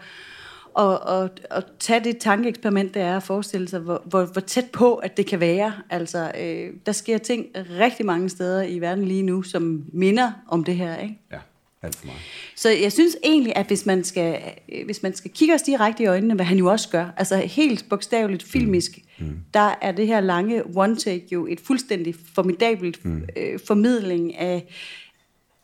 [0.78, 4.70] at, at, at tage det tankeeksperiment, det er at forestille sig, hvor, hvor, hvor tæt
[4.72, 5.72] på, at det kan være.
[5.90, 10.64] Altså, øh, der sker ting rigtig mange steder i verden lige nu, som minder om
[10.64, 11.18] det her, ikke?
[11.32, 11.38] Ja,
[11.82, 12.20] alt for meget.
[12.56, 14.40] Så jeg synes egentlig, at hvis man skal,
[14.84, 17.86] hvis man skal kigge os direkte i øjnene, hvad han jo også gør, altså helt
[17.90, 19.38] bogstaveligt filmisk, mm.
[19.54, 23.22] der er det her lange one-take jo et fuldstændig formidabelt mm.
[23.36, 24.66] øh, formidling af,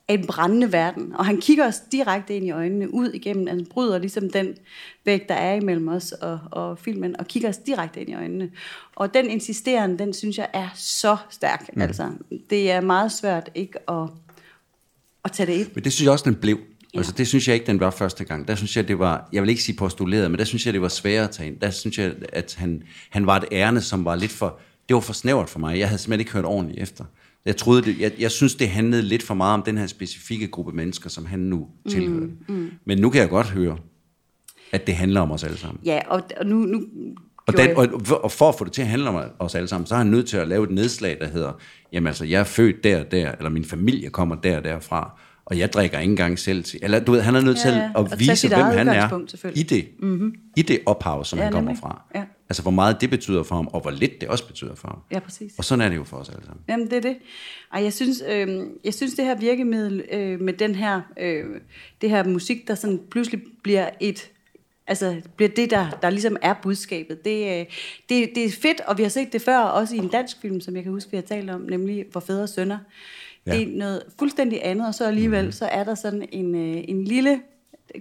[0.08, 1.14] af en brændende verden.
[1.14, 4.56] Og han kigger os direkte ind i øjnene, ud igennem, han bryder ligesom den
[5.04, 8.50] væg, der er imellem os og, og filmen, og kigger os direkte ind i øjnene.
[8.94, 11.70] Og den insisterende, den synes jeg er så stærk.
[11.76, 11.82] Mm.
[11.82, 12.10] Altså,
[12.50, 14.08] det er meget svært ikke at,
[15.24, 15.68] at tage det ind.
[15.74, 16.58] Men det synes jeg også, den blev.
[16.94, 16.98] Ja.
[16.98, 18.48] Altså, det synes jeg ikke, den var første gang.
[18.48, 20.82] Der synes jeg, det var, jeg vil ikke sige postuleret, men der synes jeg, det
[20.82, 21.60] var sværere at tage ind.
[21.60, 25.00] Der synes jeg, at han, han var et ærne, som var lidt for, det var
[25.00, 25.78] for snævert for mig.
[25.78, 27.04] Jeg havde simpelthen ikke hørt ordentligt efter.
[27.44, 30.48] Jeg troede, det, jeg, jeg synes, det handlede lidt for meget om den her specifikke
[30.48, 32.26] gruppe mennesker, som han nu tilhørte.
[32.26, 32.70] Mm, mm.
[32.84, 33.78] Men nu kan jeg godt høre,
[34.72, 35.80] at det handler om os alle sammen.
[35.84, 36.56] Ja, og nu...
[36.56, 36.82] nu
[37.48, 39.86] Og, den, og, og for at få det til at handle om os alle sammen,
[39.86, 41.52] så er han nødt til at lave et nedslag, der hedder,
[41.92, 45.20] jamen altså, jeg er født der og der, eller min familie kommer der og derfra.
[45.44, 46.80] Og jeg drikker ikke engang selv til.
[46.82, 47.90] Eller du ved, han er nødt Ja, til ja.
[48.12, 50.34] at vise, hvem han er i det, mm-hmm.
[50.56, 51.80] i det ophav, som Ja, han kommer nemlig.
[51.80, 52.02] fra.
[52.14, 52.22] Ja.
[52.48, 54.98] Altså, hvor meget det betyder for ham, og hvor lidt det også betyder for ham.
[55.10, 55.52] Ja, præcis.
[55.58, 56.62] Og sådan er det jo for os alle sammen.
[56.68, 57.16] Jamen, det er det.
[57.74, 58.48] Ej, jeg synes, øh,
[58.84, 61.44] jeg synes det her virkemiddel øh, med den her, øh,
[62.00, 64.30] det her musik, der sådan pludselig bliver et,
[64.88, 67.24] altså bliver det, der, der ligesom er budskabet.
[67.24, 67.66] Det, øh,
[68.08, 70.60] det, det er fedt, og vi har set det før, også i en dansk film,
[70.60, 72.78] som jeg kan huske, vi har talt om, nemlig For fædre og sønner.
[73.46, 73.52] Ja.
[73.52, 75.52] Det er noget fuldstændig andet, og så alligevel, mm.
[75.52, 77.40] så er der sådan en, øh, en lille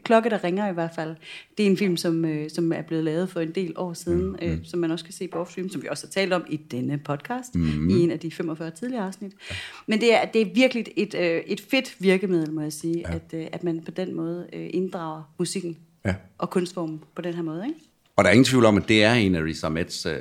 [0.04, 1.16] klokke, der ringer i hvert fald.
[1.58, 4.28] Det er en film, som, øh, som er blevet lavet for en del år siden,
[4.28, 4.38] mm.
[4.42, 6.58] øh, som man også kan se på Offstream, som vi også har talt om i
[6.58, 7.90] denne podcast, mm.
[7.90, 9.32] i en af de 45 tidligere afsnit.
[9.50, 9.56] Ja.
[9.88, 13.16] Men det er, det er virkelig et, øh, et fedt virkemiddel, må jeg sige, ja.
[13.16, 16.16] at, øh, at man på den måde øh, inddrager musikken Ja.
[16.38, 17.64] og kunstformen på den her måde.
[17.68, 17.80] Ikke?
[18.16, 20.20] Og der er ingen tvivl om, at det er en af Riz Ahmeds, øh,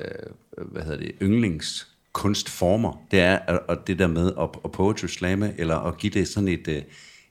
[0.58, 3.02] hvad hedder det, yndlingskunstformer.
[3.10, 6.48] Det er at det der med at, at poetry slamme, eller at give det sådan
[6.48, 6.82] et, øh,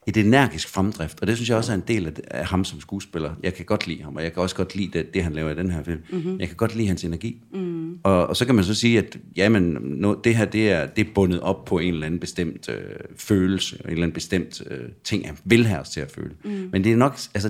[0.07, 1.21] et energisk fremdrift.
[1.21, 3.35] Og det synes jeg også er en del af, af ham som skuespiller.
[3.43, 5.51] Jeg kan godt lide ham, og jeg kan også godt lide det, det han laver
[5.51, 6.01] i den her film.
[6.11, 6.39] Mm-hmm.
[6.39, 7.41] Jeg kan godt lide hans energi.
[7.53, 7.99] Mm.
[8.03, 11.07] Og, og så kan man så sige, at jamen, no, det her det er, det
[11.07, 12.77] er bundet op på en eller anden bestemt øh,
[13.15, 16.31] følelse, en eller anden bestemt øh, ting, han vil have os til at føle.
[16.43, 16.69] Mm.
[16.71, 17.49] Men det er nok, altså,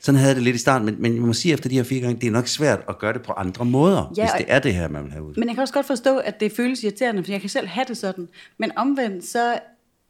[0.00, 1.82] sådan havde jeg det lidt i starten, men, men jeg må sige efter de her
[1.82, 4.44] fire gange, det er nok svært at gøre det på andre måder, ja, hvis det
[4.54, 5.34] er det her, man vil have ud.
[5.36, 7.84] Men jeg kan også godt forstå, at det føles irriterende, for jeg kan selv have
[7.88, 8.28] det sådan.
[8.58, 9.58] Men omvendt, så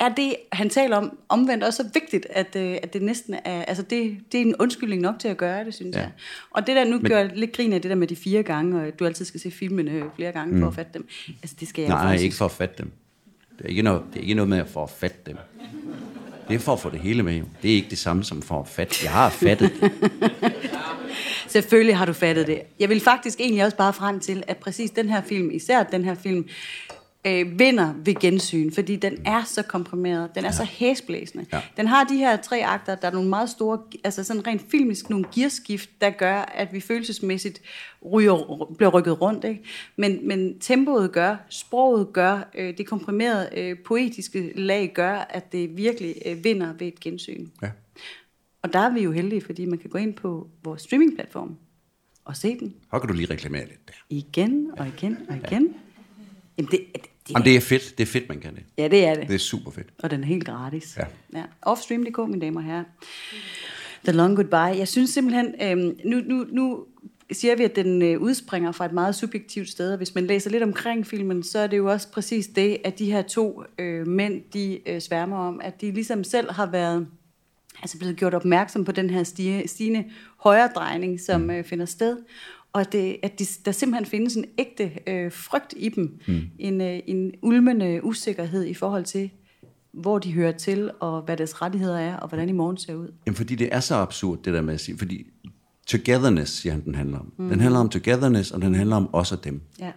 [0.00, 3.62] er det, han taler om, omvendt også så vigtigt, at, øh, at det næsten er,
[3.64, 6.00] altså det, det er en undskyldning nok til at gøre det, synes Ja.
[6.00, 6.10] jeg.
[6.50, 8.42] Og det der, nu Men, gør jeg lidt grin af det der med de fire
[8.42, 10.60] gange, og at du altid skal se filmene øh, flere gange mm.
[10.60, 11.08] for at fatte dem.
[11.42, 12.90] Altså det skal jeg Nej, faktisk- ikke for at fatte dem.
[13.58, 15.36] Det er ikke noget, det er ikke noget med at for at fatte dem.
[16.48, 17.42] Det er for at få det hele med.
[17.62, 18.94] Det er ikke det samme som for at fatte.
[19.02, 19.92] Jeg har fattet det.
[21.48, 22.62] Selvfølgelig har du fattet det.
[22.80, 26.04] Jeg vil faktisk egentlig også bare frem til, at præcis den her film, især den
[26.04, 26.48] her film,
[27.26, 30.52] øh, vinder ved gensyn, fordi den er så komprimeret, den er ja.
[30.52, 31.46] så hæsblæsende.
[31.52, 31.60] Ja.
[31.76, 35.10] Den har de her tre akter, der er nogle meget store, altså sådan rent filmisk,
[35.10, 37.60] nogle gearskift, der gør, at vi følelsesmæssigt
[38.12, 39.44] ryger, bliver rykket rundt.
[39.44, 39.62] Ikke?
[39.96, 45.76] Men, men tempoet gør, sproget gør, øh, det komprimerede øh, poetiske lag gør, at det
[45.76, 47.46] virkelig øh, vinder ved et gensyn.
[47.62, 47.70] Ja.
[48.62, 51.56] Og der er vi jo heldige, fordi man kan gå ind på vores streamingplatform
[52.24, 53.94] og se den Her kan du lige reklamere lidt der.
[54.10, 55.66] igen og igen og igen.
[55.66, 55.72] Ja.
[56.58, 57.98] Jamen det, det, det, Jamen, det er fedt.
[57.98, 58.62] Det er fedt, man kan det.
[58.78, 59.28] ja, det er det.
[59.28, 59.86] Det er super fedt.
[59.98, 60.96] Og den er helt gratis.
[60.96, 61.04] Ja.
[61.38, 61.44] ja.
[61.62, 62.84] Offstream.dk, mine damer og herrer.
[64.04, 64.78] The Long Goodbye.
[64.78, 66.84] Jeg synes simpelthen, øhm, nu, nu, nu
[67.32, 70.50] siger vi, at den øh, udspringer fra et meget subjektivt sted, og hvis man læser
[70.50, 74.06] lidt omkring filmen, så er det jo også præcis det, at de her to øh,
[74.06, 77.06] mænd, de øh, sværmer om, at de ligesom selv har været
[77.82, 80.04] altså blevet gjort opmærksom på den her stige, stigende
[80.36, 82.16] højredrejning, som øh, finder sted,
[82.78, 86.40] og at, det, at de, der simpelthen findes en ægte øh, frygt i dem, mm.
[86.58, 89.30] en, øh, en ulmende usikkerhed i forhold til,
[89.92, 93.12] hvor de hører til, og hvad deres rettigheder er, og hvordan i morgen ser ud.
[93.26, 95.26] Jamen, fordi det er så absurd, det der med at sige, fordi
[95.86, 97.32] togetherness, siger han, den handler om.
[97.38, 97.48] Mm.
[97.48, 99.60] Den handler om togetherness, og den handler om os og dem.
[99.80, 99.92] Ja.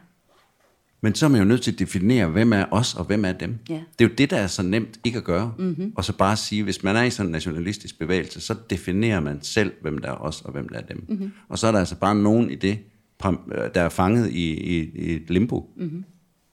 [1.02, 3.32] Men så er man jo nødt til at definere, hvem er os, og hvem er
[3.32, 3.60] dem.
[3.70, 3.74] Ja.
[3.74, 5.54] Det er jo det, der er så nemt ikke at gøre.
[5.58, 5.94] Mm-hmm.
[5.96, 9.40] Og så bare sige, hvis man er i sådan en nationalistisk bevægelse, så definerer man
[9.42, 11.06] selv, hvem der er os, og hvem der er dem.
[11.10, 11.32] Mm-hmm.
[11.50, 12.80] Og så er der altså bare nogen i det,
[13.26, 13.34] øh,
[13.74, 16.04] der er fanget i, i, i et limbo, mm-hmm.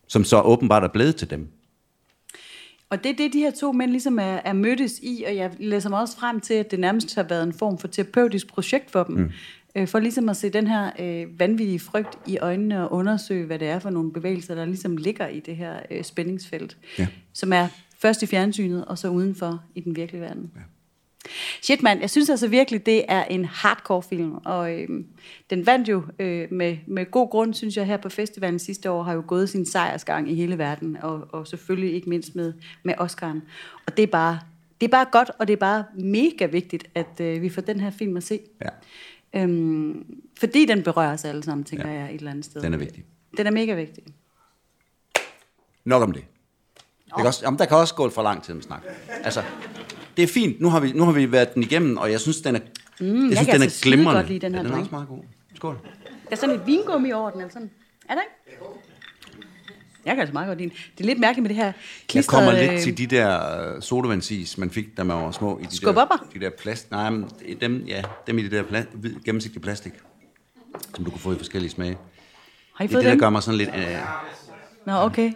[0.08, 1.48] som så åbenbart er blevet til dem.
[2.90, 5.50] Og det er det, de her to mænd ligesom er, er mødtes i, og jeg
[5.58, 8.90] læser mig også frem til, at det nærmest har været en form for terapeutisk projekt
[8.90, 9.16] for dem.
[9.16, 9.30] Mm.
[9.74, 13.58] Øh, for ligesom at se den her øh, vanvittige frygt i øjnene og undersøge, hvad
[13.58, 17.06] det er for nogle bevægelser, der ligesom ligger i det her øh, spændingsfelt, Ja.
[17.32, 20.50] som er først i fjernsynet, og så udenfor i den virkelige verden.
[20.56, 20.60] Ja.
[21.62, 22.00] Shit, mand.
[22.00, 24.88] Jeg synes altså virkelig, det er en hardcore film, og øh,
[25.50, 29.02] den vandt jo øh, med, med god grund, synes jeg, her på festivalen sidste år,
[29.02, 32.52] har jo gået sin sejrsgang i hele verden, og, og selvfølgelig ikke mindst med,
[32.82, 33.40] med Oscar'en.
[33.86, 34.38] Og det er bare,
[34.80, 37.80] det er bare godt, og det er bare mega vigtigt, at øh, vi får den
[37.80, 38.40] her film at se.
[38.64, 38.68] Ja.
[39.36, 40.04] Øhm,
[40.38, 41.94] fordi den berører os alle sammen, tænker Ja.
[42.00, 42.60] jeg, et eller andet sted.
[42.62, 43.04] Den er vigtig.
[43.36, 44.04] Den er mega vigtig.
[45.84, 46.24] Nok om det.
[47.04, 48.82] det kan også, jamen, der kan også gå for lang tid med snak.
[49.24, 49.42] Altså,
[50.16, 50.60] det er fint.
[50.60, 52.60] Nu har vi, nu har vi været den igennem, og jeg synes, den er,
[53.00, 54.12] mm, jeg jeg synes, kan den er altså glimrende.
[54.20, 54.82] godt lide den her ja, den er drink.
[54.84, 55.22] også meget god.
[55.54, 55.78] Skål.
[56.24, 57.70] Der er sådan et vingummi over den, eller sådan.
[58.08, 58.64] Er der ikke?
[60.04, 60.76] Jeg kan altså meget godt lide den.
[60.98, 61.74] Det er lidt mærkeligt med det her Jeg
[62.08, 62.46] klistrede...
[62.46, 65.58] kommer lidt til de der uh, sodavandsis, man fik, da man var små.
[65.58, 66.16] I de Skubopper?
[66.16, 66.90] Der, de der plast...
[66.90, 67.30] Nej, men
[67.60, 69.92] dem, ja, dem i det der pla- gennemsigtige plastik,
[70.96, 71.98] som du kunne få i forskellige smage.
[72.74, 73.20] Har I Det fået det, der dem?
[73.20, 73.68] gør mig sådan lidt...
[73.68, 73.74] Uh,
[74.86, 75.32] Nå, okay.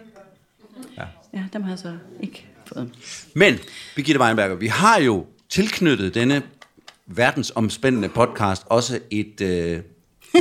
[0.97, 1.03] Ja.
[1.33, 2.89] Ja, dem har jeg så ikke fået.
[3.35, 3.53] Men,
[3.95, 6.41] Birgitte Weinberger, vi har jo tilknyttet denne
[7.07, 9.79] verdensomspændende podcast også et øh,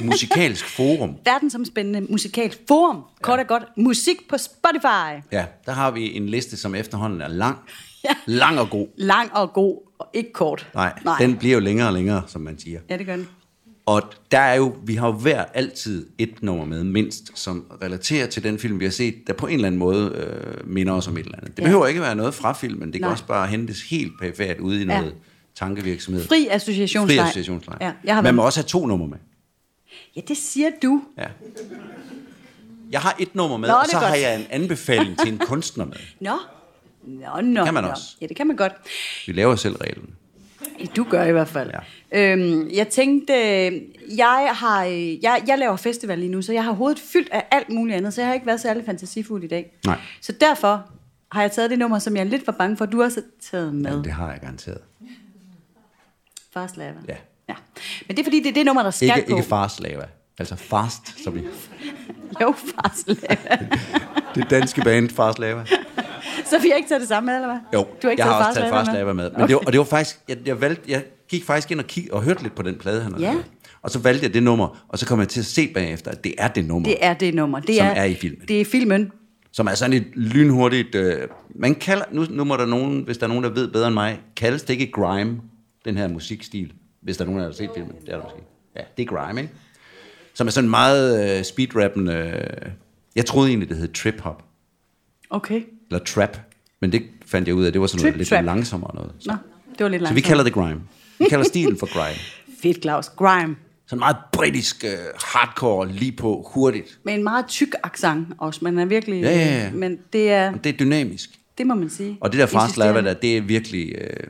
[0.03, 1.17] musikalsk forum.
[1.25, 3.03] Verdensomspændende musikalsk forum.
[3.23, 3.63] Kort og godt.
[3.77, 5.23] Musik på Spotify.
[5.33, 7.59] Ja, der har vi en liste, som efterhånden er lang.
[8.27, 8.87] Lang og god.
[8.97, 10.71] Lang og god, og ikke kort.
[10.75, 12.81] Nej, Nej, den bliver jo længere og længere, som man siger.
[12.91, 13.29] Ja, det gør den.
[13.87, 18.27] Og der er jo, vi har jo hver altid et nummer med, mindst, som relaterer
[18.27, 21.09] til den film, vi har set, der på en eller anden måde øh, minder os
[21.09, 21.57] om et eller andet.
[21.57, 21.65] Det Ja.
[21.65, 23.11] behøver ikke være noget fra filmen, det kan Nej.
[23.13, 24.99] også bare hentes helt perifært ude i Ja.
[25.01, 25.15] noget
[25.55, 26.25] tankevirksomhed.
[26.25, 27.19] Fri associationsleg.
[27.19, 27.77] Fri associationsleg.
[27.81, 29.17] Ja, jeg har Man må også have to numre med.
[30.17, 31.03] Ja, det siger du.
[31.19, 31.27] Ja.
[32.91, 34.21] Jeg har et nummer med, Nå, og det er så har godt.
[34.21, 35.97] jeg en anbefaling til en kunstner med.
[36.21, 36.39] Nå.
[37.05, 37.65] Nå, nå.
[37.65, 37.91] Kan man nå.
[37.91, 38.17] også.
[38.21, 38.73] Ja, det kan man godt.
[39.27, 40.15] Vi laver selv reglen.
[40.97, 41.71] Du gør i hvert fald.
[42.13, 42.33] Ja.
[42.33, 43.73] Øhm, jeg tænkte, øh,
[44.17, 47.45] jeg, har, øh, jeg, jeg laver festival lige nu, så jeg har hovedet fyldt af
[47.51, 49.79] alt muligt andet, så jeg har ikke været særlig fantasifuld i dag.
[49.87, 49.99] Nej.
[50.21, 50.91] Så derfor
[51.33, 53.75] har jeg taget det nummer, som jeg lidt var bange for, du også har taget
[53.75, 53.91] med.
[53.91, 54.81] Jamen, det har jeg garanteret.
[56.53, 56.95] Fast Lava.
[57.09, 57.17] Ja.
[57.49, 57.55] Ja.
[58.09, 59.37] Men det er fordi, det er det nummer, der skal Ikke, på.
[59.37, 60.05] ikke farslava.
[60.39, 61.41] Altså fast, som i
[62.41, 63.59] Jo, Fast Lava.
[64.35, 65.65] det danske band Farslava.
[66.45, 67.59] så vi har ikke taget det samme med, eller hvad?
[67.75, 69.31] Jo, du har ikke jeg har også taget Fast Fast Lava Lava med.
[69.39, 71.87] Men det var, og det var faktisk, jeg, jeg, valgte, jeg gik faktisk ind og,
[71.87, 73.27] kig, og hørte lidt på den plade, han har Ja.
[73.27, 73.45] lavet.
[73.83, 76.25] Og så valgte jeg det nummer, og så kom jeg til at se bagefter, at
[76.25, 77.61] det er det nummer, Det er det nummer.
[77.61, 78.41] Det Som er, er i filmen.
[78.49, 79.11] Det er filmen.
[79.53, 80.95] som er sådan et lynhurtigt...
[80.95, 83.87] Øh, man kalder, nu, nu må der nogen, hvis der er nogen, der ved bedre
[83.87, 85.41] end mig, kaldes det ikke grime,
[85.85, 87.93] den her musikstil, hvis der er nogen, der har set filmen.
[88.01, 88.39] Det er der måske.
[88.77, 89.53] Ja, det er grime, ikke?
[90.35, 92.13] Som er sådan meget øh, speedrappende...
[92.15, 92.71] Øh,
[93.17, 94.45] jeg troede egentlig, det hed trip-hop,
[95.31, 95.63] Okay.
[95.91, 96.39] eller trap,
[96.81, 98.45] men det fandt jeg ud af, det var sådan noget Trip lidt trap.
[98.45, 99.13] langsommere noget.
[99.19, 99.37] Så, Nå,
[99.79, 100.17] det var lidt så langt.
[100.17, 100.81] vi kalder det grime.
[101.19, 102.19] Vi kalder stilen for grime.
[102.63, 103.09] Fedt, Claus.
[103.09, 103.57] Grime.
[103.87, 104.91] Sådan meget britisk, øh,
[105.25, 106.99] hardcore, lige på, hurtigt.
[107.05, 108.61] Med en meget tyk accent også.
[108.63, 109.23] Man er virkelig...
[109.23, 109.71] Ja, ja, ja.
[109.73, 110.51] Men det er...
[110.51, 111.31] Men det er dynamisk.
[111.59, 112.19] Det må man sige.
[112.21, 113.95] Og det der fast der, det er virkelig...
[113.99, 114.27] Øh,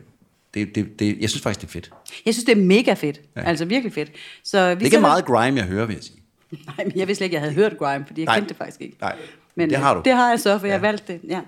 [0.54, 1.90] det, det, det, jeg synes faktisk, det er fedt.
[2.26, 3.20] Jeg synes, det er mega fedt.
[3.36, 3.42] Ja.
[3.42, 4.10] Altså virkelig fedt.
[4.44, 6.18] Så vi Det er ikke meget grime, jeg hører, vil jeg sige.
[6.76, 8.36] Nej, men jeg vidste slet ikke, jeg havde hørt grime, fordi jeg Nej.
[8.36, 8.96] kendte det faktisk ikke.
[9.00, 9.16] Nej,
[9.54, 10.02] Men det øh, har du.
[10.04, 10.80] Det har jeg så, for jeg Ja.
[10.80, 11.20] valgte det.
[11.28, 11.40] Ja.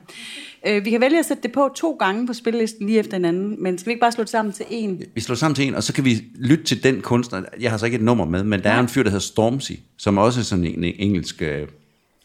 [0.67, 3.63] Øh, vi kan vælge at sætte det på to gange på spillelisten lige efter hinanden,
[3.63, 5.03] men skal vi ikke bare slå det sammen til en?
[5.15, 7.43] Vi slår sammen til en, og så kan vi lytte til den kunstner.
[7.61, 9.73] Jeg har så ikke et nummer med, men der er en fyr, der hedder Stormzy,
[9.99, 11.69] som også er sådan en engelsk øh,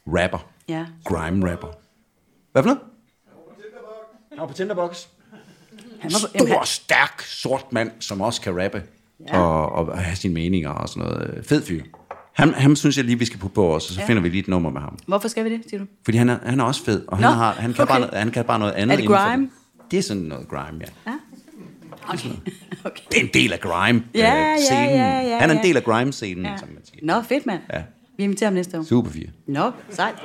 [0.08, 0.50] rapper.
[0.70, 0.86] Ja.
[1.06, 1.68] Grime rapper.
[2.52, 2.80] Hvad for noget?
[4.32, 5.04] Han var på Tinderbox.
[5.04, 5.19] Han var,
[6.04, 8.84] jamen, Stor, han, stærk, sort mand, som også kan rappe.
[9.28, 9.40] Ja.
[9.40, 11.46] Og, og have sine meninger og sådan noget.
[11.48, 11.84] Fed fyr.
[12.34, 14.04] Han, han synes jeg lige, vi skal putte på os, og så Ja.
[14.04, 14.08] ja.
[14.10, 14.98] finder vi lige et nummer med ham.
[15.08, 15.86] hvorfor skal vi det, siger du?
[16.04, 18.00] Fordi han er, han er også fed, og han, Nå, har, han, kan okay.
[18.00, 19.50] bare, han kan bare noget andet Er det inden for grime?
[19.92, 21.12] Det er sådan noget grime, ja.
[21.12, 21.18] Ja?
[22.08, 22.30] Okay.
[22.86, 23.02] okay.
[23.12, 24.90] Det er en del af grime Ja, ja, øh, scenen.
[24.90, 25.68] ja, ja, Han er en ja.
[25.68, 26.58] del af grime-scenen, Ja.
[26.58, 27.06] som man siger.
[27.16, 27.62] Nå, fedt mand.
[27.74, 27.82] Ja.
[28.18, 28.84] Vi inviterer ham næste år.
[28.84, 29.28] Super fyr.
[29.48, 30.16] Nå, sejt.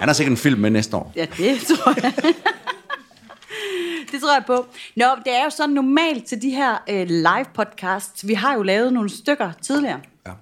[0.00, 1.12] Han har sikkert en film med næste år.
[1.16, 2.12] Ja, det tror jeg.
[4.12, 4.66] det tror jeg på.
[4.96, 8.28] Nå, det er jo sådan normalt til de her øh, live podcasts.
[8.28, 10.00] Vi har jo lavet nogle stykker tidligere.
[10.26, 10.32] Ja.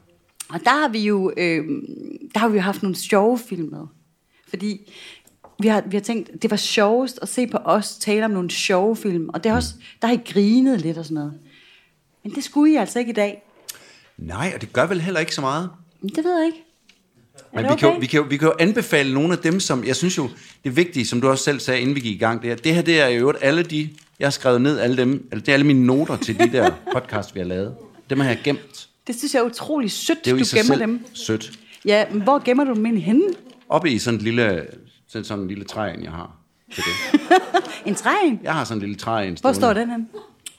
[0.48, 1.64] Og der har vi jo, øh,
[2.34, 3.86] der har vi jo haft nogle sjove film med.
[4.48, 4.92] Fordi
[5.58, 8.50] vi har, vi har tænkt, det var sjovest at se på os tale om nogle
[8.50, 9.28] sjove film.
[9.28, 11.34] Og det er også, der har I grinet lidt og sådan noget.
[12.22, 13.42] Men det skulle I altså ikke i dag.
[14.16, 15.70] Nej, og det gør vel heller ikke så meget.
[16.02, 16.69] Det ved jeg ikke.
[17.54, 19.84] Men vi, kan jo, vi, kan jo, vi kan jo anbefale nogle af dem, som
[19.84, 20.28] jeg synes jo,
[20.64, 22.74] det vigtige, som du også selv sagde, inden vi gik i gang, det er, det
[22.74, 25.48] her det er jo øvrigt alle de, jeg har skrevet ned, alle dem, altså det
[25.48, 27.74] er alle mine noter til de der podcast, vi har lavet.
[28.10, 28.88] Dem har jeg gemt.
[29.06, 31.06] Det synes jeg er utrolig sødt, Det er jo du gemmer dem.
[31.14, 31.52] sødt.
[31.84, 33.24] Ja, men hvor gemmer du dem egentlig henne?
[33.68, 34.66] Oppe i sådan et lille,
[35.08, 36.36] sådan, sådan en lille træ, jeg har
[36.74, 37.20] til det.
[37.86, 38.40] En træen?
[38.42, 40.08] Jeg har sådan en lille træ, en Hvor står den hen?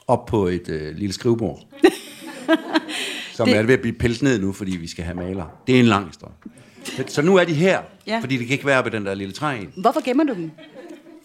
[0.07, 1.59] Op på et øh, lille skrivebord.
[3.35, 3.57] som det...
[3.57, 5.45] er ved at blive pillet ned nu, fordi vi skal have maler.
[5.67, 6.33] Det er en lang historie.
[6.83, 8.13] Så, så nu er de her, Ja.
[8.13, 8.19] ja.
[8.19, 9.57] fordi det kan ikke være oppe i den der lille træ.
[9.77, 10.51] Hvorfor gemmer du dem?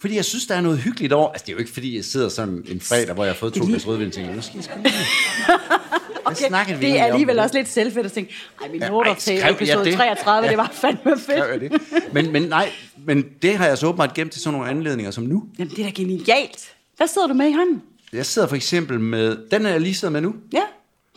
[0.01, 1.29] Fordi jeg synes, der er noget hyggeligt over.
[1.31, 3.53] Altså, det er jo ikke, fordi jeg sidder sådan en fredag, hvor jeg har fået
[3.53, 4.73] to glas rødvin, og tænker, nu skal jeg sgu
[6.47, 7.11] snakker vi det er egentlig om?
[7.11, 9.93] alligevel også lidt selvfedt at tænke, ej, min Ja, noter ej, til episode det?
[9.93, 10.49] 33, Ja.
[10.49, 11.61] det var fandme fedt.
[11.71, 11.81] Det?
[12.13, 12.69] Men, men nej,
[13.05, 15.43] men det har jeg så åbenbart gemt til sådan nogle anledninger som nu.
[15.59, 16.73] Jamen, det er da genialt.
[16.97, 17.81] Hvad sidder du med i hånden?
[18.13, 20.35] Jeg sidder for eksempel med, den er jeg lige sidder med nu.
[20.53, 20.61] Ja.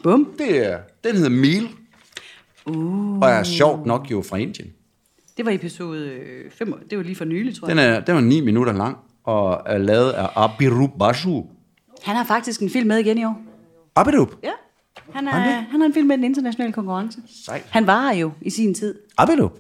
[0.03, 0.29] Bum.
[0.39, 1.69] Det er, den hedder Meal.
[2.67, 3.19] Uh.
[3.19, 4.73] Og er sjovt nok jo fra Indien.
[5.37, 6.21] Det var episode
[6.51, 6.87] 5.
[6.91, 7.77] Det var lige for nylig, tror jeg.
[7.77, 11.47] Den, er, den var 9 minutter lang, og er lavet af Abirub Bashu.
[12.03, 13.43] Han har faktisk en film med igen i år.
[13.97, 14.35] Abirub?
[14.43, 14.51] Ja.
[15.13, 17.19] Han, er, Har han han har en film med den internationale konkurrence.
[17.45, 17.67] Sejt.
[17.71, 18.95] Han var jo i sin tid.
[19.19, 19.59] Abirub?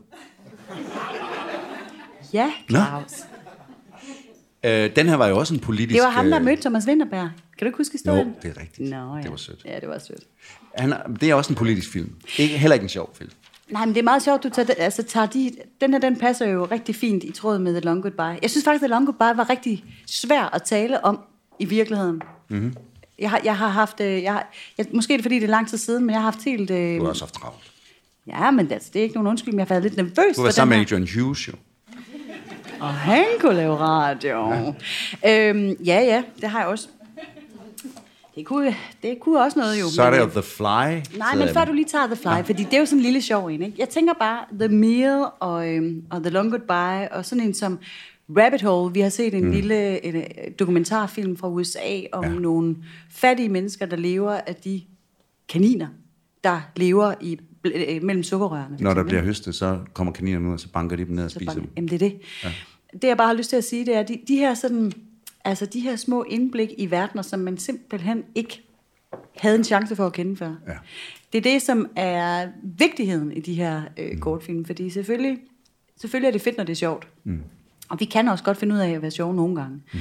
[2.32, 2.52] Ja.
[2.68, 3.24] Claus.
[4.64, 5.94] Øh, den her var jo også en politisk...
[5.94, 7.30] Det var ham, der øh, mødte Thomas Winterberg.
[7.58, 8.26] Kan du ikke huske historien?
[8.28, 8.90] Jo, det er rigtigt.
[8.90, 9.22] Nå, ja.
[9.22, 9.64] Det var sødt.
[9.64, 10.22] Ja, det var sødt.
[10.78, 12.12] Han, det er også en politisk film.
[12.38, 13.30] Ikke, heller ikke en sjov film.
[13.68, 16.16] Nej, men det er meget sjovt, du tager, det- altså, tager de, den her, den
[16.16, 18.38] passer jo rigtig fint i tråd med The Long Goodbye.
[18.42, 21.20] Jeg synes faktisk, The Long Goodbye var rigtig svær at tale om
[21.58, 22.22] i virkeligheden.
[22.48, 22.74] Mm-hmm.
[23.18, 25.48] Jeg har, jeg har haft, øh, jeg har, jeg, måske er det fordi, det er
[25.50, 26.70] lang tid siden, men jeg har haft helt...
[26.70, 27.70] Øh, Du har også haft travlt.
[28.26, 30.48] ja, men altså, det er ikke nogen undskyldning, jeg har været lidt nervøs Du var
[30.48, 31.52] den sammen med Adrian Hughes, jo.
[32.80, 34.52] Og han kunne lave radio.
[35.22, 35.48] Ja.
[35.50, 36.88] Øhm, ja, ja, det har jeg også.
[38.34, 39.88] Det kunne, det kunne også noget jo.
[39.88, 41.16] Så er det jo The Fly.
[41.18, 42.40] Nej, men før du lige tager The Fly, ja.
[42.40, 43.76] fordi det er jo sådan en lille sjov en, ikke?
[43.78, 47.78] Jeg tænker bare The Meal og, øhm, og The Long Goodbye, og sådan en som
[48.36, 48.94] Rabbit Hole.
[48.94, 49.50] Vi har set en mm.
[49.50, 50.22] lille en, øh,
[50.58, 52.30] dokumentarfilm fra USA om ja.
[52.30, 52.76] nogle
[53.10, 54.82] fattige mennesker, der lever af de
[55.48, 55.86] kaniner,
[56.44, 58.76] der lever i øh, mellem sukkerrørene.
[58.80, 61.30] Når der bliver høstet, så kommer kaninerne ud, og så banker de dem ned og
[61.30, 61.70] så spiser bare, dem.
[61.76, 62.20] jamen det er det.
[62.44, 62.52] Ja.
[62.92, 64.92] Det jeg bare har lyst til at sige, det er, de, de her sådan,
[65.50, 68.62] altså de her små indblik i verdener, som man simpelthen ikke
[69.36, 70.54] havde en chance for at kende før.
[70.68, 70.72] Ja.
[71.32, 75.38] Det er det, som er vigtigheden i de her øh, kortfilm, fordi selvfølgelig,
[76.00, 77.08] selvfølgelig er det fedt, når det er sjovt.
[77.24, 77.42] Mm.
[77.88, 79.82] Og vi kan også godt finde ud af at være sjove nogle gange.
[79.92, 79.98] Mm.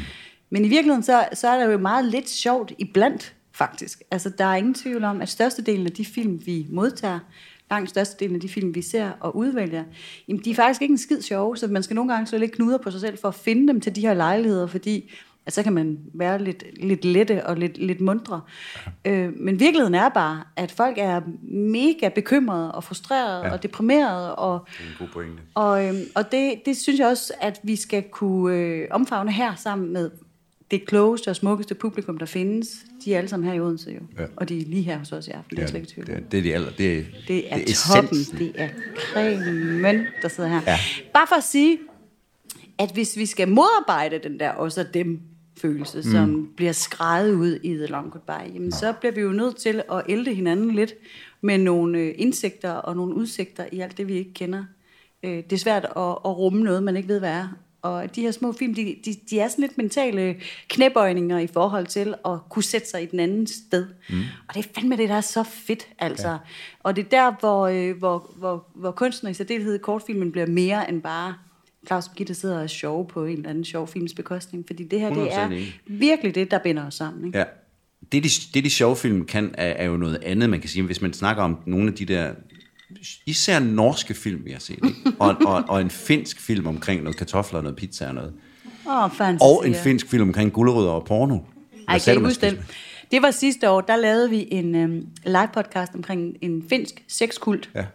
[0.49, 4.01] Men i virkeligheden, så, så er der jo meget lidt sjovt iblandt, faktisk.
[4.11, 7.19] Altså, der er ingen tvivl om, at størstedelen af de film, vi modtager,
[7.71, 9.83] langt størstedelen af de film, vi ser og udvælger,
[10.27, 12.51] jamen, de er faktisk ikke en skid sjove, så man skal nogle gange slå lidt
[12.51, 15.11] knuder på sig selv for at finde dem til de her lejligheder, fordi
[15.49, 18.41] at så kan man være lidt, lidt lette og lidt, lidt mundre.
[19.05, 23.51] Øh, men virkeligheden er bare, at folk er mega bekymrede og frustrerede ja.
[23.53, 25.41] og deprimerede, og, Det er en god pointe.
[25.55, 29.55] og, øhm, og det, det synes jeg også, at vi skal kunne øh, omfavne her
[29.55, 30.11] sammen med
[30.71, 32.67] det klogeste og smukkeste publikum, der findes.
[33.05, 33.99] De er alle sammen her i Odense jo.
[34.17, 34.21] Ja.
[34.21, 34.27] Ja.
[34.35, 35.49] Og de er lige her hos os i aften.
[35.49, 37.53] Det er Ja, slet ikke tvivl det, er- det er de aller, det er, Det
[37.53, 38.19] er, det det er toppen.
[38.19, 38.37] essensen.
[38.39, 38.69] Det er
[39.13, 40.61] cremen, der sidder her.
[40.67, 40.77] Ja.
[41.13, 41.77] Bare for at sige,
[42.79, 45.19] at hvis vi skal modarbejde den der også dem
[45.61, 46.03] følelse, mm.
[46.03, 49.81] som bliver skrevet ud i The Long Goodbye, jamen så bliver vi jo nødt til
[49.91, 50.93] at elde hinanden lidt
[51.41, 54.63] med nogle øh, indsigter og nogle udsigter i alt det, vi ikke kender.
[55.23, 57.47] Øh, det er svært at, at rumme noget, man ikke ved, hvad er.
[57.81, 60.35] Og de her små film, de, de, de er sådan lidt mentale
[60.67, 63.87] knæbøjninger i forhold til at kunne sætte sig i den anden sted.
[64.09, 64.19] Mm.
[64.47, 66.29] Og det er fandme det, der er så fedt, altså.
[66.29, 66.37] Ja.
[66.79, 70.47] Og det er der, hvor, øh, hvor, hvor, hvor kunsten og i særdeleshed kortfilmen bliver
[70.47, 71.33] mere end bare
[71.87, 74.63] Claus og Gitte sidder og sjove på en eller anden sjov films bekostning.
[74.67, 77.25] Fordi det her, det 100% er virkelig det, der binder os sammen.
[77.25, 77.37] Ikke?
[77.37, 77.43] Ja.
[78.11, 80.83] Det, de, det, de sjove film kan, er, er jo noget andet, man kan sige.
[80.83, 82.31] Hvis man snakker om nogle af de der,
[83.25, 84.95] især norske film, vi har set, ikke?
[85.19, 88.33] Og, og, og en finsk film omkring noget kartofler og noget pizza og noget.
[88.85, 89.39] Oh, fantasi.
[89.41, 91.39] Og en finsk film omkring gulerødder og porno.
[91.87, 92.59] Ej, kan I huske den?
[93.11, 97.69] Det var sidste år, der lavede vi en øhm, live podcast omkring en finsk sexkult.
[97.75, 97.85] Ja.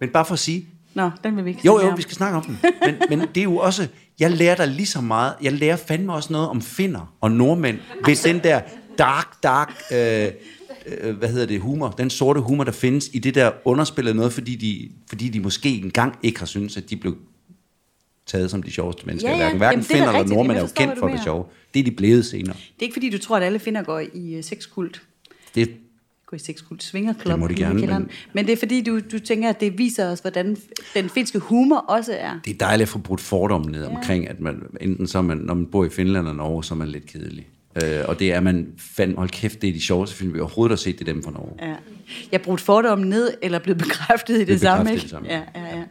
[0.00, 1.96] Men bare for at sige, Nå, den vil vi ikke Jo, jo, om.
[1.96, 2.58] vi skal snakke om den.
[2.86, 3.86] Men, men det er jo også,
[4.20, 7.78] jeg lærer dig lige så meget, jeg lærer fandme også noget om finner og nordmænd,
[8.06, 8.60] ved den der
[8.98, 10.28] dark, dark, øh,
[10.86, 14.32] øh, hvad hedder det, humor, den sorte humor, der findes i det der underspillet noget,
[14.32, 17.16] fordi de, fordi de måske engang ikke har syntes, at de blev
[18.26, 19.30] taget som de sjoveste mennesker.
[19.30, 19.42] Ja, ja.
[19.42, 21.24] Hverken, hverken Jamen, det er da finner eller nordmænd er jo kendt for det mener.
[21.24, 21.44] sjove.
[21.74, 22.54] Det er de blevet senere.
[22.56, 25.02] Det er ikke fordi, du tror, at alle finder går i uh, sexkult.
[25.54, 25.70] Det,
[26.34, 27.30] I sexkult svingerklub.
[27.32, 30.10] Det må de gerne, men- men det er fordi, du, du tænker, at det viser
[30.10, 30.56] os, hvordan
[30.94, 32.30] den finske humor også er.
[32.44, 35.54] det er dejligt at få brudt fordommen ned omkring, at man, enten så man, når
[35.54, 37.46] man bor i Finland og Norge, så er man lidt kedelig.
[37.84, 40.70] Øh, og det er man, fandme, hold kæft, det er de sjoveste film, vi overhovedet
[40.70, 41.52] har set, det er dem fra Norge.
[41.62, 41.66] Ja.
[41.68, 41.76] Jeg
[42.32, 44.90] har brugt fordommen ned, eller blevet bekræftet i det, Blevet samme.
[44.90, 45.02] Ikke?
[45.02, 45.28] det samme.
[45.28, 45.82] Ja, ja, ja.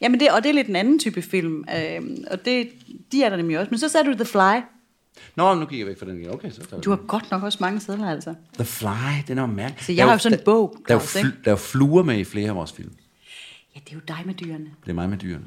[0.00, 1.64] Jamen det, og det er lidt en anden type film,
[1.96, 2.68] øhm, og det,
[3.12, 3.70] de er der nemlig også.
[3.70, 4.60] Men så sagde du The Fly.
[5.36, 6.30] Nå, nu gik jeg væk fra den igen.
[6.30, 8.34] Okay, så tager Du har godt nok også mange sædler, altså.
[8.54, 8.88] The Fly,
[9.28, 9.84] den er mærkelig.
[9.84, 11.52] Så jeg Der er har jo sådan en der- bog, Der er, jo Claus, der
[11.52, 12.92] er fluer med i flere af vores film.
[13.74, 14.66] Ja, det er jo dig med dyrene.
[14.84, 15.44] Det er mig med dyrene.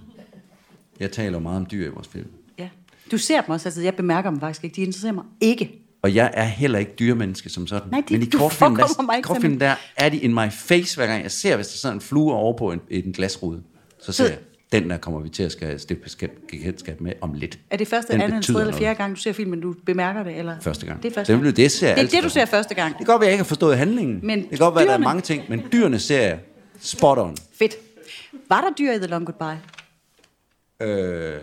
[1.00, 2.28] Jeg taler jo meget om dyr i vores film.
[2.58, 2.70] Ja.
[3.12, 4.76] Du ser dem også, altså jeg bemærker dem faktisk ikke.
[4.76, 5.82] De interesserer mig ikke.
[6.02, 7.90] Og jeg er heller ikke dyrmenneske som sådan.
[7.92, 11.08] Nej, det- Men i kortfilmen, mig der, kortfilmen der er de in my face, hver
[11.08, 13.62] gang jeg ser, hvis der sidder en flue over på en, en glasrude.
[14.02, 14.40] Så ser Så- jeg,
[14.72, 17.60] den der kommer vi til at skal stifte bekendtskab med om lidt.
[17.70, 20.38] Er det første, Den anden, tredje eller fjerde gang, du ser filmen, du bemærker det?
[20.38, 20.60] Eller?
[20.62, 21.04] Første gang.
[21.04, 21.56] Det er første Det, gang.
[21.56, 22.90] det, ser det er det, du ser første gang.
[22.90, 24.20] Det kan godt være, at jeg ikke har forstået handlingen.
[24.24, 26.40] Men det kan godt være, at der er mange ting, men dyrene ser jeg
[26.80, 27.38] spot on.
[27.60, 27.76] Fedt.
[28.50, 29.60] Var der dyr i The Long Goodbye?
[30.82, 31.40] Øh...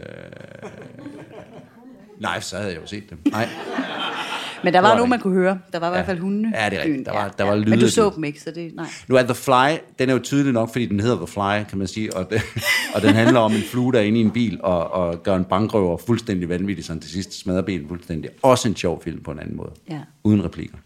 [2.21, 3.19] Nej, så havde jeg jo set dem.
[3.31, 3.49] Nej.
[4.65, 5.59] Men der var var nogen, man kunne høre.
[5.73, 6.53] Der var i hvert fald hunde.
[6.55, 7.07] Ja, det er rigtigt.
[7.07, 8.75] Der var- der var Men lyde du af så dem ikke, så det...
[8.75, 8.87] Nej.
[9.09, 11.79] Nu er The Fly, den er jo tydelig nok, fordi den hedder The Fly, kan
[11.79, 12.43] man sige, og, det,
[12.95, 15.37] og den handler om en flue, der er inde i en bil og, og gør
[15.37, 18.31] en bankrøver fuldstændig vanvittig, sådan til sidst smadrer benen fuldstændig.
[18.43, 19.71] Også en sjov film på en anden måde.
[19.91, 19.99] Ja.
[20.25, 20.77] Uden replikker.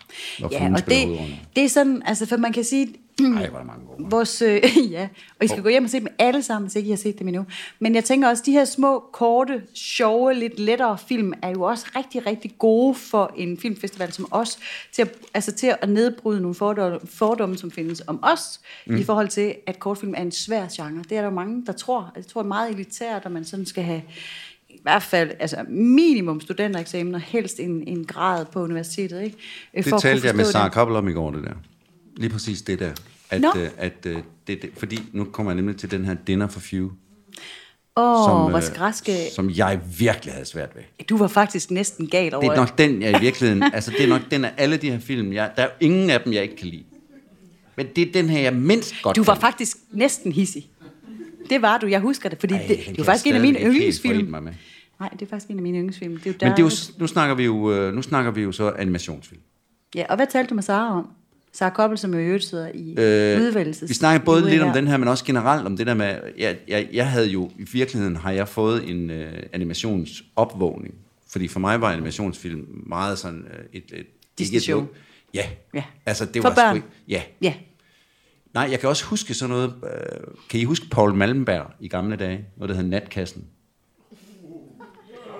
[0.40, 1.18] Ja, og det,
[1.56, 2.88] det er sådan, altså for man kan sige,
[3.20, 4.10] Ej, var der mange gode.
[4.10, 5.08] vores, øh, ja,
[5.38, 7.18] og I skal gå hjem og se dem alle sammen, hvis ikke I har set
[7.18, 7.46] dem endnu.
[7.78, 11.86] Men jeg tænker også, de her små, korte, sjove, lidt lettere film, er jo også
[11.96, 14.58] rigtig, rigtig gode for en filmfestival som os,
[14.92, 18.96] til at, altså til at nedbryde nogle fordomme, fordomme som findes om os, mm.
[18.96, 21.02] i forhold til, at kortfilm er en svær genre.
[21.08, 22.12] Det er der jo mange, der tror.
[22.16, 24.02] Jeg tror, det er meget elitært, at man sådan skal have
[24.68, 29.22] i hvert fald altså minimum studentereksamen og helst en, en grad på universitetet.
[29.22, 29.36] Ikke?
[29.74, 30.72] Øh, Det for kunne talte jeg med Sarah det.
[30.72, 31.54] Koppel om i går, det der.
[32.18, 32.92] Lige præcis det der.
[33.30, 33.48] At, Nå.
[33.56, 34.16] øh, at, øh,
[34.46, 36.90] det, det, fordi nu kommer jeg nemlig til den her Dinner for Few.
[37.96, 39.12] Åh, hvor øh, skræske.
[39.34, 41.04] som jeg virkelig havde svært ved.
[41.06, 43.62] Du var faktisk næsten gal over Det er nok den, jeg i virkeligheden...
[43.74, 46.20] altså, det er nok den af alle de her film, jeg, der er ingen af
[46.20, 46.84] dem, jeg ikke kan lide.
[47.76, 50.70] Men det er den her, jeg mindst godt Du var kan faktisk næsten hissig.
[51.50, 53.58] Det var du, jeg husker det, fordi Ej, det, det var faktisk en af mine
[53.58, 54.30] yndlingsfilm.
[54.30, 56.16] Nej, det er faktisk en af mine yndlingsfilm.
[56.16, 58.30] Det er jo Men det er jo, der- nu, snakker vi jo, øh, nu snakker
[58.30, 59.40] vi jo så animationsfilm.
[59.94, 61.08] Ja, og hvad talte du med Sara om?
[61.58, 63.88] Sara Koppel, som jo i øvrigt sidder i øh, udvælgelses...
[63.88, 66.18] Vi snakker både i lidt om den her, men også generelt om det der med,
[66.38, 70.94] jeg, jeg, jeg havde jo, i virkeligheden har jeg fået en øh, animationsopvågning.
[71.30, 73.84] Fordi for mig var animationsfilm meget sådan øh, et...
[73.92, 74.06] et
[74.38, 74.80] Disney-show.
[74.80, 74.98] ikke et-
[75.34, 75.44] Ja.
[75.74, 75.84] Ja.
[76.06, 76.76] Altså, det For var børn.
[76.76, 77.22] Sgu, ja.
[77.42, 77.54] Ja,
[78.54, 79.74] Nej, jeg kan også huske sådan noget...
[79.84, 80.18] Øh,
[80.50, 82.44] kan I huske Paul Malmberg i gamle dage?
[82.56, 83.44] Noget, der hed Natkassen.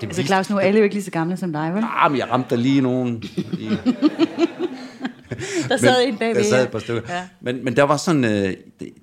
[0.01, 1.85] Det altså Claus, nu er alle jo ikke lige så gamle som dig, vel?
[1.97, 3.25] Ah, men jeg ramte der lige nogen.
[3.53, 3.79] Lige.
[5.69, 6.43] Der sad en bagved.
[6.43, 7.03] Der sad et par stykker.
[7.09, 7.17] Ja.
[7.17, 7.23] Ja.
[7.41, 8.55] Men, men der var sådan, øh,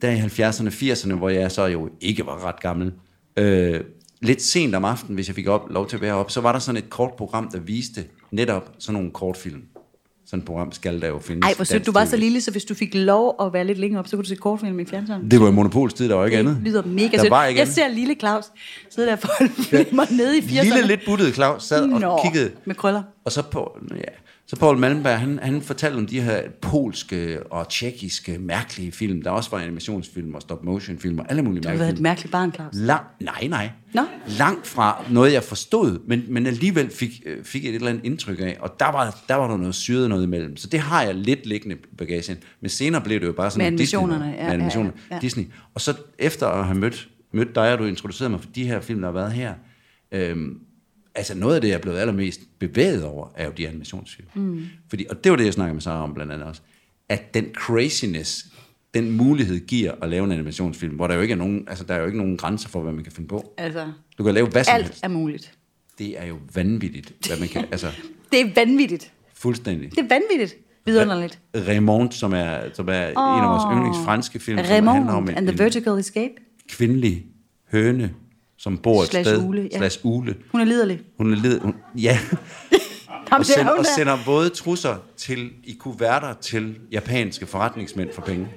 [0.01, 2.91] der i 70'erne, 80'erne, hvor jeg så jo ikke var ret gammel,
[3.37, 3.79] øh,
[4.21, 6.51] lidt sent om aftenen, hvis jeg fik op, lov til at være op, så var
[6.51, 9.61] der sådan et kort program, der viste netop sådan nogle kortfilm.
[10.25, 11.45] Sådan et program skal der jo findes.
[11.45, 13.77] Ej, hvor sødt, du var så lille, så hvis du fik lov at være lidt
[13.77, 15.31] længere op, så kunne du se kortfilm i fjernsynet.
[15.31, 16.55] Det var i Monopols tid, der var ikke andet.
[16.55, 17.31] Det lyder mega sødt.
[17.31, 17.67] Jeg andet.
[17.67, 18.45] ser lille Claus
[18.89, 19.29] sidde der for
[19.71, 20.63] filmer nede i 80'erne.
[20.63, 22.51] Lille, lidt buttede Claus sad og Nå, kiggede.
[22.65, 23.03] med krøller.
[23.25, 24.01] Og så på, ja,
[24.47, 29.21] så Paul Malmberg, han, han fortalte om de her polske og tjekkiske mærkelige film.
[29.21, 32.31] Der også var animationsfilm og stop-motion-film og alle mulige Du har mærkelige været et mærkeligt
[32.31, 32.73] barn, Claus.
[32.73, 33.69] Lang, nej, nej.
[33.93, 34.01] Nå.
[34.27, 38.39] Langt fra noget, jeg forstod, men, men alligevel fik, øh, fik et eller andet indtryk
[38.39, 38.57] af.
[38.59, 40.57] Og der var, der var der noget syret noget imellem.
[40.57, 42.37] Så det har jeg lidt liggende i bagagen.
[42.61, 44.39] Men senere blev det jo bare sådan Med Disney animationerne, noget.
[44.39, 44.91] ja, med animationer.
[45.09, 45.21] ja, ja.
[45.21, 45.43] Disney.
[45.73, 48.81] Og så efter at have mødt, mødt dig, og du introducerede mig for de her
[48.81, 49.53] film, der har været her,
[50.11, 50.59] øhm,
[51.15, 54.27] altså noget af det, jeg er blevet allermest bevæget over, er jo de animationsfilm.
[54.33, 54.63] Mm.
[54.89, 56.61] Fordi, og det var det, jeg snakkede med Sarah om blandt andet også,
[57.09, 58.45] at den craziness,
[58.93, 61.93] den mulighed giver at lave en animationsfilm, hvor der jo ikke er nogen, altså der
[61.93, 63.53] er jo ikke nogen grænser for, hvad man kan finde på.
[63.57, 65.03] Altså, Du kan lave hvad som alt helst.
[65.03, 65.51] er muligt.
[65.99, 67.87] Det er jo vanvittigt, hvad man kan, altså
[68.31, 69.11] Det er vanvittigt.
[69.33, 69.91] fuldstændig.
[69.91, 70.55] Det er vanvittigt.
[70.85, 71.39] Vidunderligt.
[71.55, 74.97] Raymond, som er, som er oh, en af vores yndlings franske film, som handler om
[75.07, 76.33] Raymond en, and the Vertical Escape.
[76.69, 77.25] kvindelig
[77.71, 78.13] høne,
[78.57, 79.77] som bor et Slash sted, ule, ja.
[79.77, 80.35] slash ule.
[80.51, 80.99] Hun er liderlig.
[81.17, 82.19] Hun er led, hun, ja,
[83.31, 83.83] Ham og, der, sender, og er.
[83.97, 88.47] sender våde trusser til, i kuverter til japanske forretningsmænd for penge.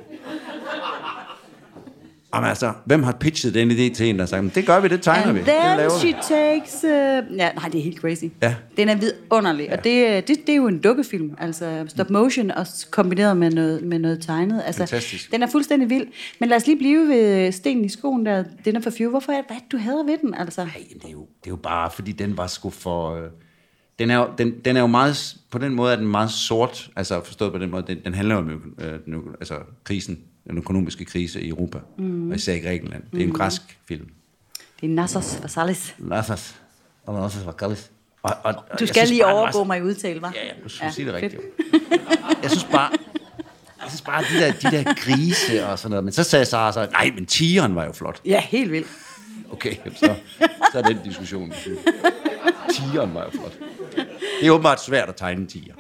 [2.35, 5.03] Jamen altså, hvem har pitchet den idé til en, der "Men det gør vi, det
[5.03, 6.85] tegner vi, And then she takes...
[6.85, 6.91] Uh...
[7.37, 8.24] Ja, nej, det er helt crazy.
[8.43, 8.55] Ja.
[8.76, 9.76] Den er vidunderlig, ja.
[9.76, 13.83] og det, det, det er jo en dukkefilm, altså stop motion og kombineret med noget,
[13.83, 14.62] med noget tegnet.
[14.66, 15.33] Altså, Fantastisk.
[15.33, 16.07] Den er fuldstændig vild.
[16.41, 19.11] Men lad os lige blive ved stenen i skoen der, Dinner for Few.
[19.11, 20.64] Hvorfor er det, hvad er du hader ved den, altså?
[20.64, 23.14] Nej, det er, jo, det er jo bare, fordi den var sgu for...
[23.14, 23.31] Øh,
[23.99, 26.91] den, er jo, den, den er jo meget, på den måde er den meget sort,
[26.97, 29.55] altså forstået på den måde, den, den handler jo om øh, den, altså
[29.85, 30.18] krisen,
[30.49, 32.30] den økonomiske krise i Europa, mm.
[32.30, 33.03] og især i Grækenland.
[33.12, 34.09] Det er en græsk film.
[34.80, 35.94] Det er Nassos Vasalis.
[35.99, 36.57] Lassas.
[37.07, 37.90] Og Lassas var kaldet.
[38.22, 40.32] Og, og, og Du skal synes lige overgå mig i udtale, hva'?
[40.34, 41.42] Ja, ja, du skal ja, det rigtigt.
[42.42, 42.90] Jeg synes bare,
[43.82, 46.05] jeg synes bare, de der, de der grise og sådan noget.
[46.05, 48.20] Men så sagde Sara så, nej, men tigeren var jo flot.
[48.24, 48.88] Ja, helt vildt.
[49.53, 50.14] Okay, så,
[50.72, 51.53] så er den diskussion.
[52.72, 53.53] Tigeren var jo flot.
[54.40, 55.74] Det er åbenbart svært at tegne en tiger.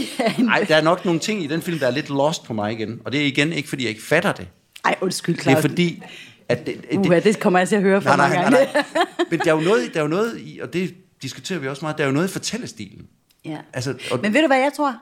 [0.38, 2.72] Nej, der er nok nogle ting i den film, der er lidt lost på mig
[2.72, 3.00] igen.
[3.04, 4.48] Og det er igen ikke, fordi jeg ikke fatter det.
[4.84, 5.56] Ej, undskyld, Det Claus.
[5.56, 6.02] er fordi,
[6.48, 8.84] at det, det, Uha, det kommer jeg til at høre for nej, nej, nej, nej.
[9.30, 11.84] Men der er jo noget, der er jo noget i, og det diskuterer vi også
[11.84, 13.06] meget, der er jo noget i fortællestilen.
[13.44, 13.56] Ja.
[13.72, 14.94] Altså, og, Men ved du, hvad jeg tror?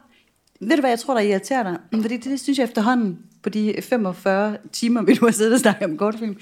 [0.60, 1.76] Ved du, hvad jeg tror, der irriterer dig?
[2.02, 5.60] Fordi det, det synes jeg efterhånden, på de 45 timer, vi nu har siddet og
[5.60, 6.36] snakket om kortfilm,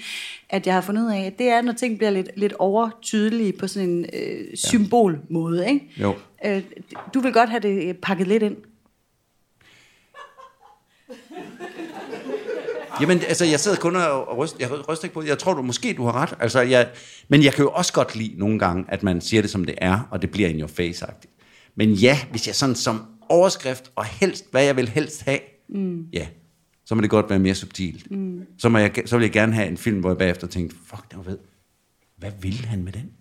[0.49, 3.53] at jeg har fundet ud af, at det er, når ting bliver lidt, lidt overtydelige
[3.53, 5.89] på sådan en øh, symbolmåde, ikke?
[5.97, 6.15] Jo.
[6.45, 6.63] Øh,
[7.13, 8.57] du vil godt have det pakket lidt ind.
[13.01, 15.27] Jamen, altså, jeg sidder kun og, ryster, jeg ryster ikke på det.
[15.27, 16.37] Jeg tror, du måske du har ret.
[16.39, 16.89] Altså, jeg,
[17.27, 19.75] men jeg kan jo også godt lide nogle gange, at man siger det, som det
[19.77, 21.35] er, og det bliver in your face-agtigt.
[21.75, 26.07] Men ja, hvis jeg sådan som overskrift, og helst, hvad jeg vil helst have, mm.
[26.13, 26.27] ja,
[26.85, 28.11] så må det godt være mere subtilt.
[28.11, 28.41] Mm.
[28.57, 31.09] Så, må jeg, så vil jeg gerne have en film, hvor jeg bagefter tænkte, fuck,
[31.09, 31.37] det var ved.
[32.17, 33.11] Hvad ville han med den?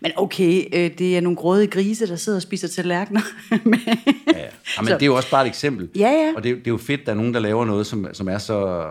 [0.00, 3.20] Men okay, øh, det er nogle grådige grise, der sidder og spiser tallerkener.
[3.64, 4.44] Men- Ja, ja.
[4.76, 5.88] Jamen, Så- det er jo også bare et eksempel.
[5.96, 6.32] Ja, ja.
[6.36, 8.28] Og det, er- det er jo fedt, der er nogen, der laver noget, som, som
[8.28, 8.88] er så...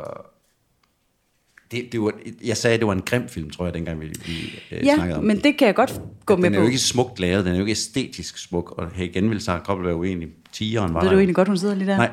[1.71, 2.11] Det, det var,
[2.43, 4.95] jeg sagde, at det var en grim film, tror jeg, dengang vi, vi øh, ja,
[4.95, 5.43] snakkede om men den.
[5.43, 6.61] det kan jeg godt gå med Den er på.
[6.61, 9.61] jo ikke smukt lavet, den er jo ikke æstetisk smuk, og her igen vil Sarah
[9.63, 10.27] Koppel være uenig.
[10.53, 11.19] Tigeren var Ved du jo.
[11.19, 11.97] egentlig godt, hun sidder lige der?
[11.97, 12.11] Nej.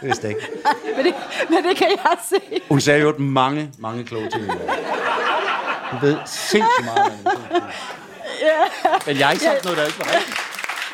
[0.00, 0.48] det vidste jeg ikke.
[0.96, 1.14] Men det,
[1.50, 2.60] men det kan jeg se.
[2.68, 4.44] Hun sagde jo mange, mange kloge ting.
[5.90, 7.64] Hun ved sindssygt meget om animationsfilm.
[9.06, 10.36] Men jeg har ikke sagt noget, der ikke var rigtigt.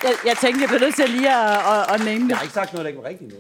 [0.05, 2.29] Jeg, jeg tænkte, jeg bliver nødt til lige at, at, at nævne det.
[2.29, 3.31] Jeg har ikke sagt noget, der ikke var rigtigt.
[3.31, 3.37] Nu.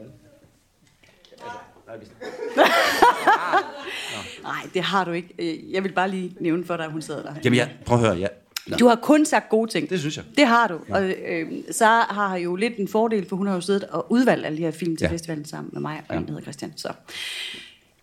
[1.92, 2.10] Altså,
[4.42, 5.34] Nej, det har du ikke.
[5.38, 7.34] Øh, Jeg vil bare lige nævne for dig, at hun sidder der.
[7.44, 8.18] Jamen, jeg, prøv at høre.
[8.20, 8.30] Jeg,
[8.66, 8.76] Nå.
[8.76, 9.90] Du har kun sagt gode ting.
[9.90, 10.24] Det synes jeg.
[10.36, 10.78] Det har du.
[10.88, 10.94] Ja.
[10.94, 14.46] Og øh, Sara har jo lidt en fordel, for hun har jo siddet og udvalgt
[14.46, 15.08] alle de her film til Ja.
[15.08, 15.12] ja.
[15.14, 16.20] festivalen sammen med mig, og ja.
[16.20, 16.72] en, der hedder Christian.
[16.76, 16.92] Så.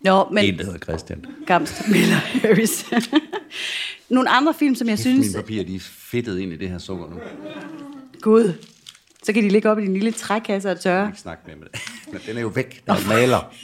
[0.00, 0.44] Nå, men...
[0.44, 1.24] En, der hedder Christian.
[1.46, 2.86] Gamst, Miller, Harris.
[4.08, 5.26] Nogle andre film, som jeg synes...
[5.26, 7.16] Mine papirer, de er fedtet ind i det her sukker nu.
[7.16, 8.52] Jeg Gud,
[9.22, 11.02] så kan de ligge op i din lille trækasse og tørre.
[11.02, 11.80] kan ikke snakke mere med det.
[12.12, 12.82] Men den er jo væk.
[12.86, 13.54] Der er maler.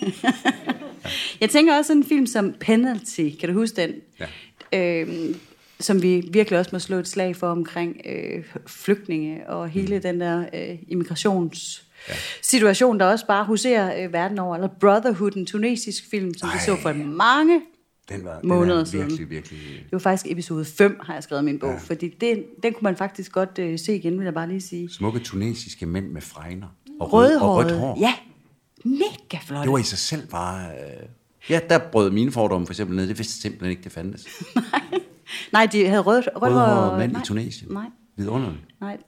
[1.41, 3.29] Jeg tænker også sådan en film som Penalty.
[3.41, 3.91] Kan du huske den?
[4.21, 5.01] Ja.
[5.01, 5.37] Øhm,
[5.81, 10.21] som vi virkelig også må slå et slag for omkring øh, flygtninge og hele den
[10.21, 12.15] der øh, immigrations ja.
[12.43, 14.55] situation, der også bare huserer øh, verden over.
[14.55, 16.65] Eller Brotherhood, en tunesisk film, som vi Ej.
[16.65, 17.61] så for mange.
[18.09, 19.07] Den var Måneder den er siden.
[19.07, 19.59] virkelig, virkelig...
[19.85, 21.71] Det var faktisk episode 5, har jeg skrevet min bog.
[21.71, 21.79] Ja.
[21.79, 24.93] Fordi det, den kunne man faktisk godt øh, se igen, vil jeg bare lige sige.
[24.93, 26.67] Smukke tunesiske mænd med fregner.
[27.01, 27.99] Og, rød, og rødt hår.
[28.01, 28.15] Ja,
[28.85, 29.63] mega flot.
[29.63, 30.67] Det var i sig selv bare...
[30.71, 31.07] Øh...
[31.51, 33.09] Ja, der brød mine fordomme for eksempel ned.
[33.09, 34.27] Det vidste simpelthen ikke, det fandtes.
[35.53, 36.99] Nej, de havde rødt, rødt Rødhåret hår.
[36.99, 37.73] mand nej, i Tunesien.
[37.73, 37.87] Nej,
[38.17, 38.63] Vidunderligt.
[38.81, 38.99] nej.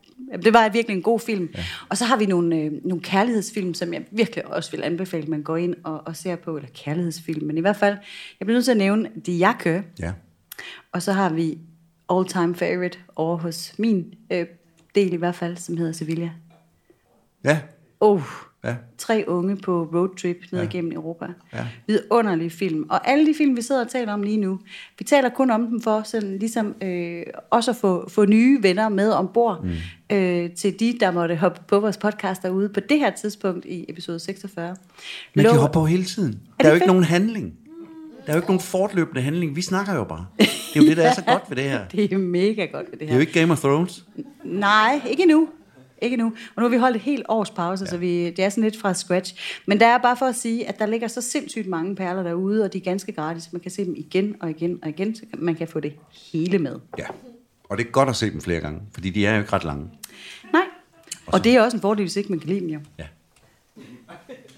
[0.43, 1.49] Det var virkelig en god film.
[1.55, 1.65] Ja.
[1.89, 5.29] Og så har vi nogle, øh, nogle kærlighedsfilm, som jeg virkelig også vil anbefale, at
[5.29, 6.57] man går ind og, og ser på.
[6.57, 7.97] Eller kærlighedsfilm, men i hvert fald,
[8.41, 9.83] jeg bliver nødt til at nævne De Jakke.
[10.01, 10.13] Ja.
[10.93, 11.59] Og så har vi
[12.11, 14.47] all time favorite over hos min øh,
[14.95, 16.31] del i hvert fald, som hedder Sevilla.
[17.45, 17.61] Ja.
[18.01, 18.23] Oh,
[18.65, 18.75] Ja.
[18.99, 20.67] tre unge på roadtrip ned Ja.
[20.69, 21.27] igennem Europa.
[21.55, 21.67] Ja.
[21.87, 22.87] Vidunderlige film.
[22.91, 24.59] Og alle de film, vi sidder og taler om lige nu,
[24.99, 28.89] vi taler kun om dem for sådan, ligesom, øh, også at få, få nye venner
[28.89, 30.17] med ombord mm.
[30.17, 33.85] øh, til de, der måtte hoppe på vores podcast derude på det her tidspunkt i
[33.89, 34.67] episode 46.
[34.69, 34.77] Man
[35.35, 36.33] kan Lov- hoppe på hele tiden.
[36.33, 36.89] det Der er jo ikke fedt?
[36.93, 37.55] nogen handling.
[38.27, 39.57] Der er jo ikke nogen fortløbende handling.
[39.57, 40.27] Vi snakker jo bare.
[40.39, 40.47] Det
[40.77, 41.81] er jo det, der er så godt ved det her.
[41.93, 43.15] Det er mega godt ved det Det er her.
[43.15, 44.05] jo ikke Game of Thrones.
[44.45, 45.49] Nej, ikke nu.
[46.03, 46.27] Ikke nu.
[46.27, 47.91] Og nu har vi holdt et helt års pause, ja.
[47.91, 49.61] så vi, det er sådan lidt fra scratch.
[49.67, 52.65] Men der er bare for at sige, at der ligger så sindssygt mange perler derude,
[52.65, 53.53] og de er ganske gratis.
[53.53, 55.93] Man kan se dem igen og igen og igen, så man kan få det
[56.33, 56.77] hele med.
[56.99, 57.05] Ja.
[57.65, 59.65] Og det er godt at se dem flere gange, fordi de er jo ikke ret
[59.65, 59.91] lange.
[60.53, 60.63] Nej.
[61.27, 62.81] Og det er også en fordel, hvis ikke man kan lide dem, jo.
[62.99, 63.05] Ja.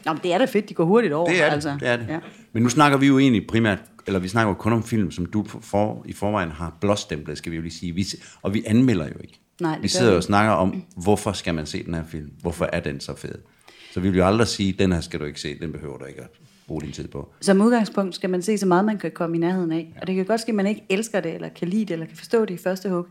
[0.05, 1.29] Nå, men det er da fedt, de går hurtigt over.
[1.29, 1.53] Det er det.
[1.53, 1.77] altså.
[1.81, 2.07] det, er det.
[2.09, 2.19] Ja.
[2.53, 5.27] Men nu snakker vi jo egentlig primært, eller vi snakker jo kun om film, som
[5.27, 7.95] du for, i forvejen har blåstemplet, skal vi jo lige sige.
[7.95, 8.07] Vi,
[8.43, 9.41] og vi anmelder jo ikke.
[9.61, 12.31] Nej, det vi sidder jo og snakker om, hvorfor skal man se den her film?
[12.41, 13.35] Hvorfor er den så fed?
[13.93, 16.05] Så vi vil jo aldrig sige, den her skal du ikke se, den behøver du
[16.05, 16.29] ikke at
[16.71, 17.33] bruge din tid på.
[17.41, 19.95] Som udgangspunkt skal man se så meget, man kan komme i nærheden af.
[20.01, 22.07] Og det kan godt ske, at man ikke elsker det, eller kan lide det, eller
[22.07, 23.07] kan forstå det i første hug.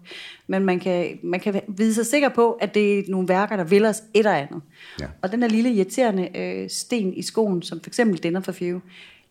[0.48, 3.64] Men man kan, man kan vide sig sikker på, at det er nogle værker, der
[3.64, 4.62] vil os et og andet.
[5.00, 5.06] Ja.
[5.22, 8.80] Og den der lille irriterende øh, sten i skoen, som for eksempel Dinner for Few,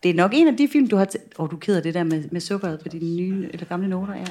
[0.03, 1.07] det er nok en af de film, du har...
[1.39, 3.67] Åh, oh, du er ked af det der med, med sukkeret på dine nye eller
[3.67, 4.25] gamle noter, ja.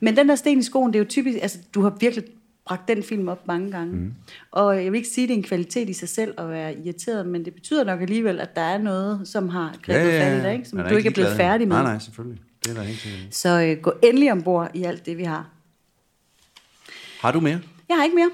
[0.00, 1.38] Men den der sten i skoen, det er jo typisk...
[1.42, 2.24] Altså, du har virkelig
[2.66, 3.96] bragt den film op mange gange.
[3.96, 4.14] Mm.
[4.50, 6.78] Og jeg vil ikke sige, at det er en kvalitet i sig selv at være
[6.78, 10.40] irriteret, men det betyder nok alligevel, at der er noget, som har grebet ja, fat
[10.40, 10.68] i dig, ikke?
[10.68, 11.76] som du ikke er blevet færdig med.
[11.76, 12.40] Nej, nej, selvfølgelig.
[12.64, 13.34] Det er der helt sikkert.
[13.34, 15.50] Så øh, gå endelig ombord i alt det, vi har.
[17.20, 17.60] Har du mere?
[17.88, 18.30] Jeg har ikke mere.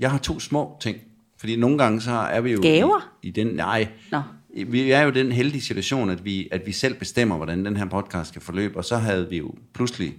[0.00, 0.98] Jeg har to små ting.
[1.38, 2.60] Fordi nogle gange så er vi jo...
[2.62, 3.14] Gaver?
[3.22, 3.88] I, i den, nej.
[4.10, 4.20] Nå.
[4.66, 7.84] Vi er jo den heldige situation, at vi, at vi selv bestemmer, hvordan den her
[7.84, 8.76] podcast skal forløbe.
[8.76, 10.14] Og så havde vi jo pludselig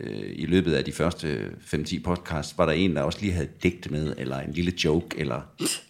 [0.00, 3.48] øh, i løbet af de første 5-10 podcasts, var der en, der også lige havde
[3.62, 5.40] digt med, eller en lille joke, eller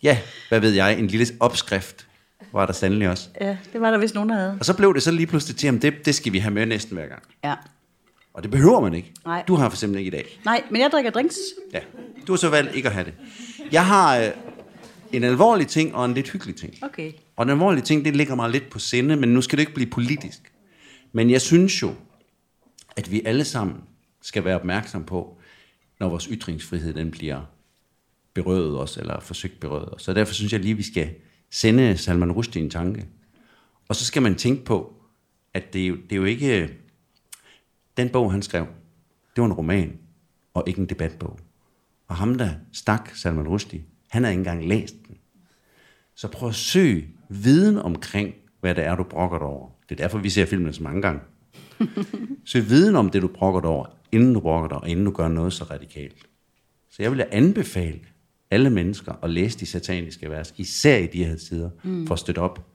[0.02, 2.06] ja, hvad ved jeg, en lille opskrift
[2.52, 3.28] var der sandelig også.
[3.40, 4.56] Ja, det var der vist nogen, der havde.
[4.60, 6.66] Og så blev det så lige pludselig til, at det, det skal vi have med
[6.66, 7.22] næsten hver gang.
[7.44, 7.54] Ja.
[8.34, 9.12] Og det behøver man ikke.
[9.24, 9.44] Nej.
[9.48, 10.40] Du har for eksempel ikke i dag.
[10.44, 11.36] Nej, men jeg drikker drinks.
[11.72, 11.80] Ja.
[12.26, 13.14] Du har så valgt ikke at have det.
[13.72, 14.30] Jeg har øh,
[15.16, 16.74] en alvorlig ting og en lidt hyggelig ting.
[16.82, 17.12] Okay.
[17.36, 19.74] Og den alvorlige ting, det ligger mig lidt på sinde, men nu skal det ikke
[19.74, 20.52] blive politisk.
[21.12, 21.94] Men jeg synes jo,
[22.96, 23.76] at vi alle sammen
[24.22, 25.38] skal være opmærksom på,
[26.00, 27.42] når vores ytringsfrihed den bliver
[28.34, 30.02] berøvet os, eller forsøgt berøvet os.
[30.02, 31.10] Så derfor synes jeg lige, vi skal
[31.50, 33.06] sende Salman Rushdie en tanke.
[33.88, 34.94] Og så skal man tænke på,
[35.54, 36.78] at det er jo, det er jo ikke...
[37.96, 38.66] Den bog, han skrev,
[39.36, 39.98] det var en roman,
[40.54, 41.38] og ikke en debatbog.
[42.08, 44.94] Og ham, der stak Salman Rushdie, han har ikke engang læst.
[46.16, 49.68] Så prøv at søge viden omkring, hvad det er, du brokker dig over.
[49.88, 51.20] Det er derfor, vi ser filmene så mange gange.
[52.44, 55.10] Søg viden om det, du brokker dig over, inden du brokker dig, og inden du
[55.10, 56.16] gør noget så radikalt.
[56.90, 58.00] Så jeg vil anbefale
[58.50, 62.06] alle mennesker at læse de sataniske vers, især i de her tider, mm.
[62.06, 62.66] for at støtte op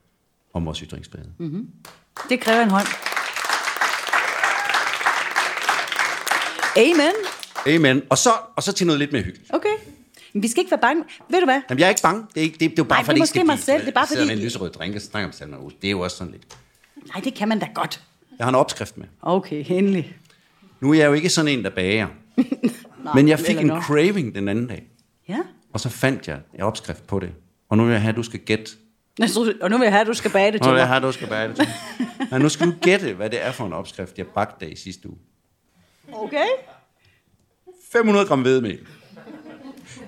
[0.54, 1.30] om vores ytringsfrihed.
[1.38, 1.68] Mm.
[2.30, 2.88] Det kræver en hånd.
[6.78, 7.16] Amen.
[7.68, 8.04] Amen.
[8.10, 9.54] Og så, og så til noget lidt mere hyggeligt.
[9.54, 9.76] Okay.
[10.34, 11.04] Men vi skal ikke være bange.
[11.30, 11.62] Ved du hvad?
[11.70, 12.22] Jamen, jeg er ikke bange.
[12.34, 13.82] Det er, ikke, det, det er jo bare Nej, for, det er måske mig selv.
[13.82, 15.28] Det er bare Jeg sidder fordi- med en lyserød drink og snakker
[15.58, 15.72] om.
[15.82, 16.44] Det er jo også sådan lidt.
[17.14, 18.02] Nej, det kan man da godt.
[18.38, 19.08] Jeg har en opskrift med.
[19.22, 20.16] Okay, endelig.
[20.80, 22.08] Nu er jeg jo ikke sådan en, der bager.
[23.16, 23.82] Men jeg fik en nå.
[23.82, 24.84] craving den anden dag.
[25.30, 25.40] Ja.
[25.74, 27.32] Og så fandt jeg en opskrift på det.
[27.70, 28.72] Og nu vil jeg have, at du skal gætte,
[29.62, 30.88] Og nu vil jeg have, at du skal bage det til Nå, jeg mig.
[30.88, 31.68] har du skal bage det til.
[32.32, 35.10] Men nu skal du gætte, hvad det er for en opskrift, jeg bagte i sidste
[35.10, 35.18] uge.
[36.14, 36.46] Okay.
[37.92, 38.80] 500 gram hvedemel.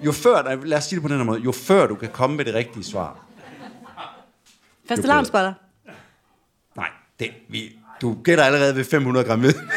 [0.06, 2.10] Jo før, nej, lad os sige det på den her måde, jo før du kan
[2.10, 3.26] komme med det rigtige svar.
[4.86, 5.54] Faste lavnsboller.
[6.76, 6.90] Nej,
[7.20, 9.70] det, vi, du gætter allerede ved 500 gram hvedemel.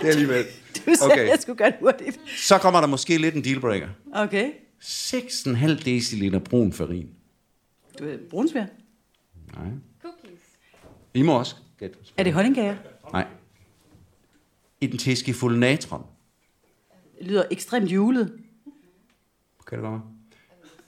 [0.00, 0.44] det er alligevel.
[0.86, 1.28] Du sagde, okay.
[1.28, 2.20] jeg skulle gøre det hurtigt.
[2.36, 3.88] Så kommer der måske lidt en dealbreaker.
[4.12, 4.50] Okay.
[4.82, 7.08] 6,5 deciliter brun farin.
[7.98, 8.64] Du er brunsvær.
[9.56, 9.70] Nej.
[11.14, 11.98] I må også gætte.
[12.16, 12.76] Er det honningkager?
[13.12, 13.26] Nej.
[14.80, 16.06] En teskefuld natron.
[17.18, 18.32] Det lyder ekstremt julet.
[19.70, 20.02] Kan det godt være?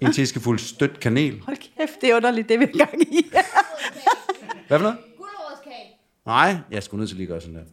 [0.01, 1.41] En teskefuld stødt kanel.
[1.41, 3.26] Hold kæft, det er underligt, det vi er i gang i.
[4.68, 4.99] Hvad for noget?
[5.16, 5.99] Gulerodskage.
[6.26, 7.66] Nej, jeg skulle nødt til lige at gøre sådan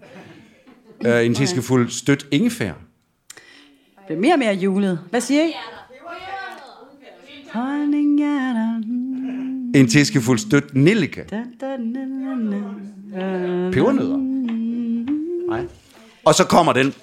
[1.01, 1.19] der.
[1.19, 2.73] Uh, en teskefuld stødt ingefær.
[4.07, 4.99] det er mere og mere julet.
[5.09, 5.53] Hvad siger I?
[7.53, 8.75] Honninghjerter.
[9.75, 10.93] En teskefuld stødt na.
[13.71, 14.17] Pebernødder.
[15.47, 15.67] Nej.
[16.25, 16.93] Og så kommer den.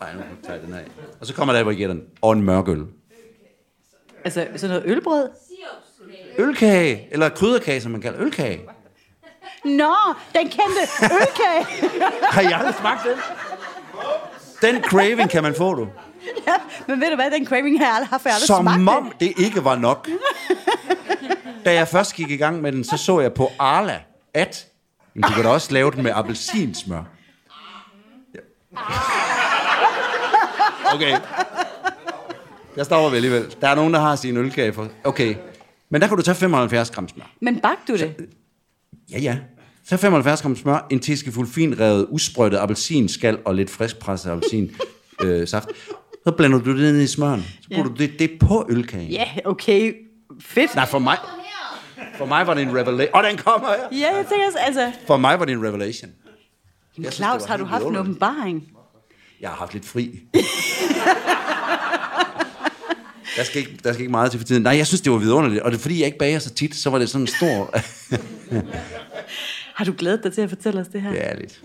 [0.00, 0.84] Nej, nu tager jeg den af.
[1.20, 2.04] Og så kommer der, hvor I gætter den.
[2.20, 2.86] Og en mørk øl.
[4.26, 5.28] Altså, sådan noget ølbrød?
[6.38, 8.60] Ølkage, eller krydderkage, som man kalder ølkage.
[9.64, 9.94] Nå,
[10.34, 11.90] den kendte ølkage.
[12.34, 13.18] Har I aldrig smagt den?
[14.62, 15.88] Den craving kan man få, du.
[16.46, 16.52] ja,
[16.86, 18.82] men ved du hvad, den craving har jeg aldrig haft, for jeg har aldrig Som
[18.82, 20.08] smagt om det ikke var nok.
[21.64, 24.00] Da jeg først gik i gang med den, så så jeg på Arla,
[24.34, 24.66] at
[25.14, 27.02] men du kan da også lave den med appelsinsmør.
[28.34, 28.40] Ja.
[30.94, 31.18] Okay.
[32.76, 33.54] Der stopper vi alligevel.
[33.60, 34.88] Der er nogen, der har sin ølkage for.
[35.04, 35.34] Okay.
[35.90, 37.24] Men der kan du tage 75 gram smør.
[37.40, 38.14] Men bagte du det?
[39.10, 39.38] Ja, ja.
[39.84, 44.70] Så 75 gram smør, en teskefuld fint revet, usprøjtet appelsinskal og lidt friskpresset appelsin
[45.22, 45.68] øh, saft.
[46.24, 47.44] Så blander du det ned i smøren.
[47.62, 49.08] Så putter du det, det på ølkagen.
[49.08, 49.94] Ja, okay.
[50.40, 50.74] Fedt.
[50.74, 51.18] Nej, for mig,
[52.18, 53.14] for mig var det en revelation.
[53.14, 53.98] Og den kommer her.
[53.98, 54.92] Ja, jeg tænker også, altså...
[55.06, 56.10] For mig var det en revelation.
[56.98, 58.64] Jeg synes, Claus, har du haft en åbenbaring?
[59.40, 60.20] Jeg har haft lidt fri.
[63.36, 64.62] der, skal ikke, der skal ikke meget til for tiden.
[64.62, 65.62] Nej, jeg synes, det var vidunderligt.
[65.62, 67.74] Og det er fordi, jeg ikke bager så tit, så var det sådan en stor...
[69.74, 71.12] Har du glædet dig til at fortælle os det her?
[71.12, 71.60] ja, lidt.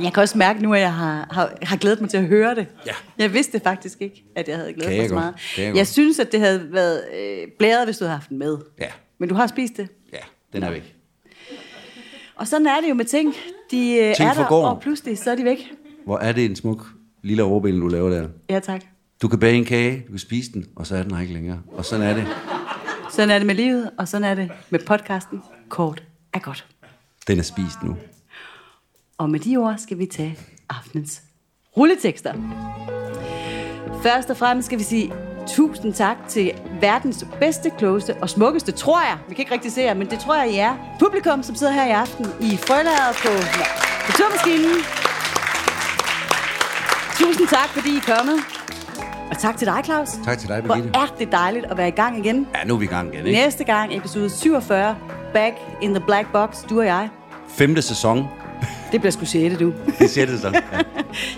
[0.00, 2.54] Jeg kan også mærke nu, at jeg har, har, har glædet mig til at høre
[2.54, 2.66] det.
[2.86, 2.92] Ja.
[3.18, 5.34] Jeg vidste faktisk ikke, at jeg havde glædet mig så meget.
[5.54, 8.38] Kan jeg jeg synes, at det havde været øh, blæret, hvis du havde haft den
[8.38, 8.58] med.
[8.80, 8.86] Ja,
[9.18, 9.88] Men du har spist det.
[10.12, 10.18] ja,
[10.52, 10.94] den er væk.
[12.36, 13.34] Og sådan er det jo med ting.
[13.70, 15.72] De øh, Ting er der, og pludselig så er de væk.
[16.04, 16.86] Hvor er det en smuk
[17.22, 18.28] lille overbillede, du laver der.
[18.50, 18.82] Ja, tak.
[19.22, 21.34] Du kan bage en kage, du kan spise den, og så er den her ikke
[21.34, 21.58] længere.
[21.72, 22.26] Og sådan er det.
[23.12, 25.42] Sådan er det med livet, og sådan er det med podcasten.
[25.68, 26.02] Kort
[26.32, 26.66] er godt.
[27.26, 27.96] Den er spist nu.
[29.18, 31.22] Og med de ord skal vi tage aftenens
[31.76, 32.34] rulletekster.
[34.02, 35.12] Først og fremmest skal vi sige
[35.48, 39.18] tusind tak til verdens bedste, klogeste og smukkeste, tror jeg.
[39.28, 40.96] Vi kan ikke rigtig se jer, men det tror jeg, I er.
[40.98, 43.32] Publikum, som sidder her i aften i frølageret på
[44.06, 44.76] Kulturmaskinen.
[47.18, 48.59] Tusind tak, fordi I er kommet.
[49.30, 50.08] Og tak til dig, Claus.
[50.24, 50.98] Tak til dig, Hvor Birgitte.
[50.98, 52.46] er det dejligt at være i gang igen.
[52.54, 53.38] Ja, nu er vi i gang igen, ikke?
[53.40, 54.96] Næste gang, episode 47,
[55.34, 57.08] Back in the Black Box, du og jeg.
[57.48, 58.28] Femte sæson.
[58.92, 59.72] Det bliver sgu sjette, du.
[59.98, 60.48] Det det så.
[60.48, 60.60] Ja,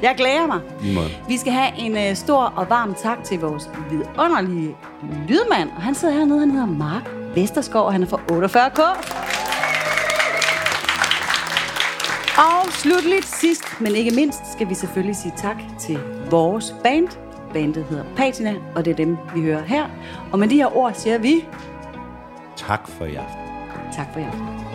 [0.09, 0.61] Jeg glæder mig.
[0.95, 1.11] måde.
[1.29, 4.77] Vi skal have en uh, stor og varm tak til vores vidunderlige
[5.29, 5.71] lydmand.
[5.77, 7.03] Og han sidder hernede, han hedder Mark
[7.35, 8.81] Vesterskov, og han er fra 48K.
[12.39, 15.99] Og slutligt, sidst, men ikke mindst, skal vi selvfølgelig sige tak til
[16.31, 17.09] vores band.
[17.53, 19.87] Bandet hedder Patina, og det er dem, vi hører her.
[20.33, 21.45] Og med de her ord siger vi
[22.57, 23.41] Tak for i aften.
[23.93, 24.72] tak for jer.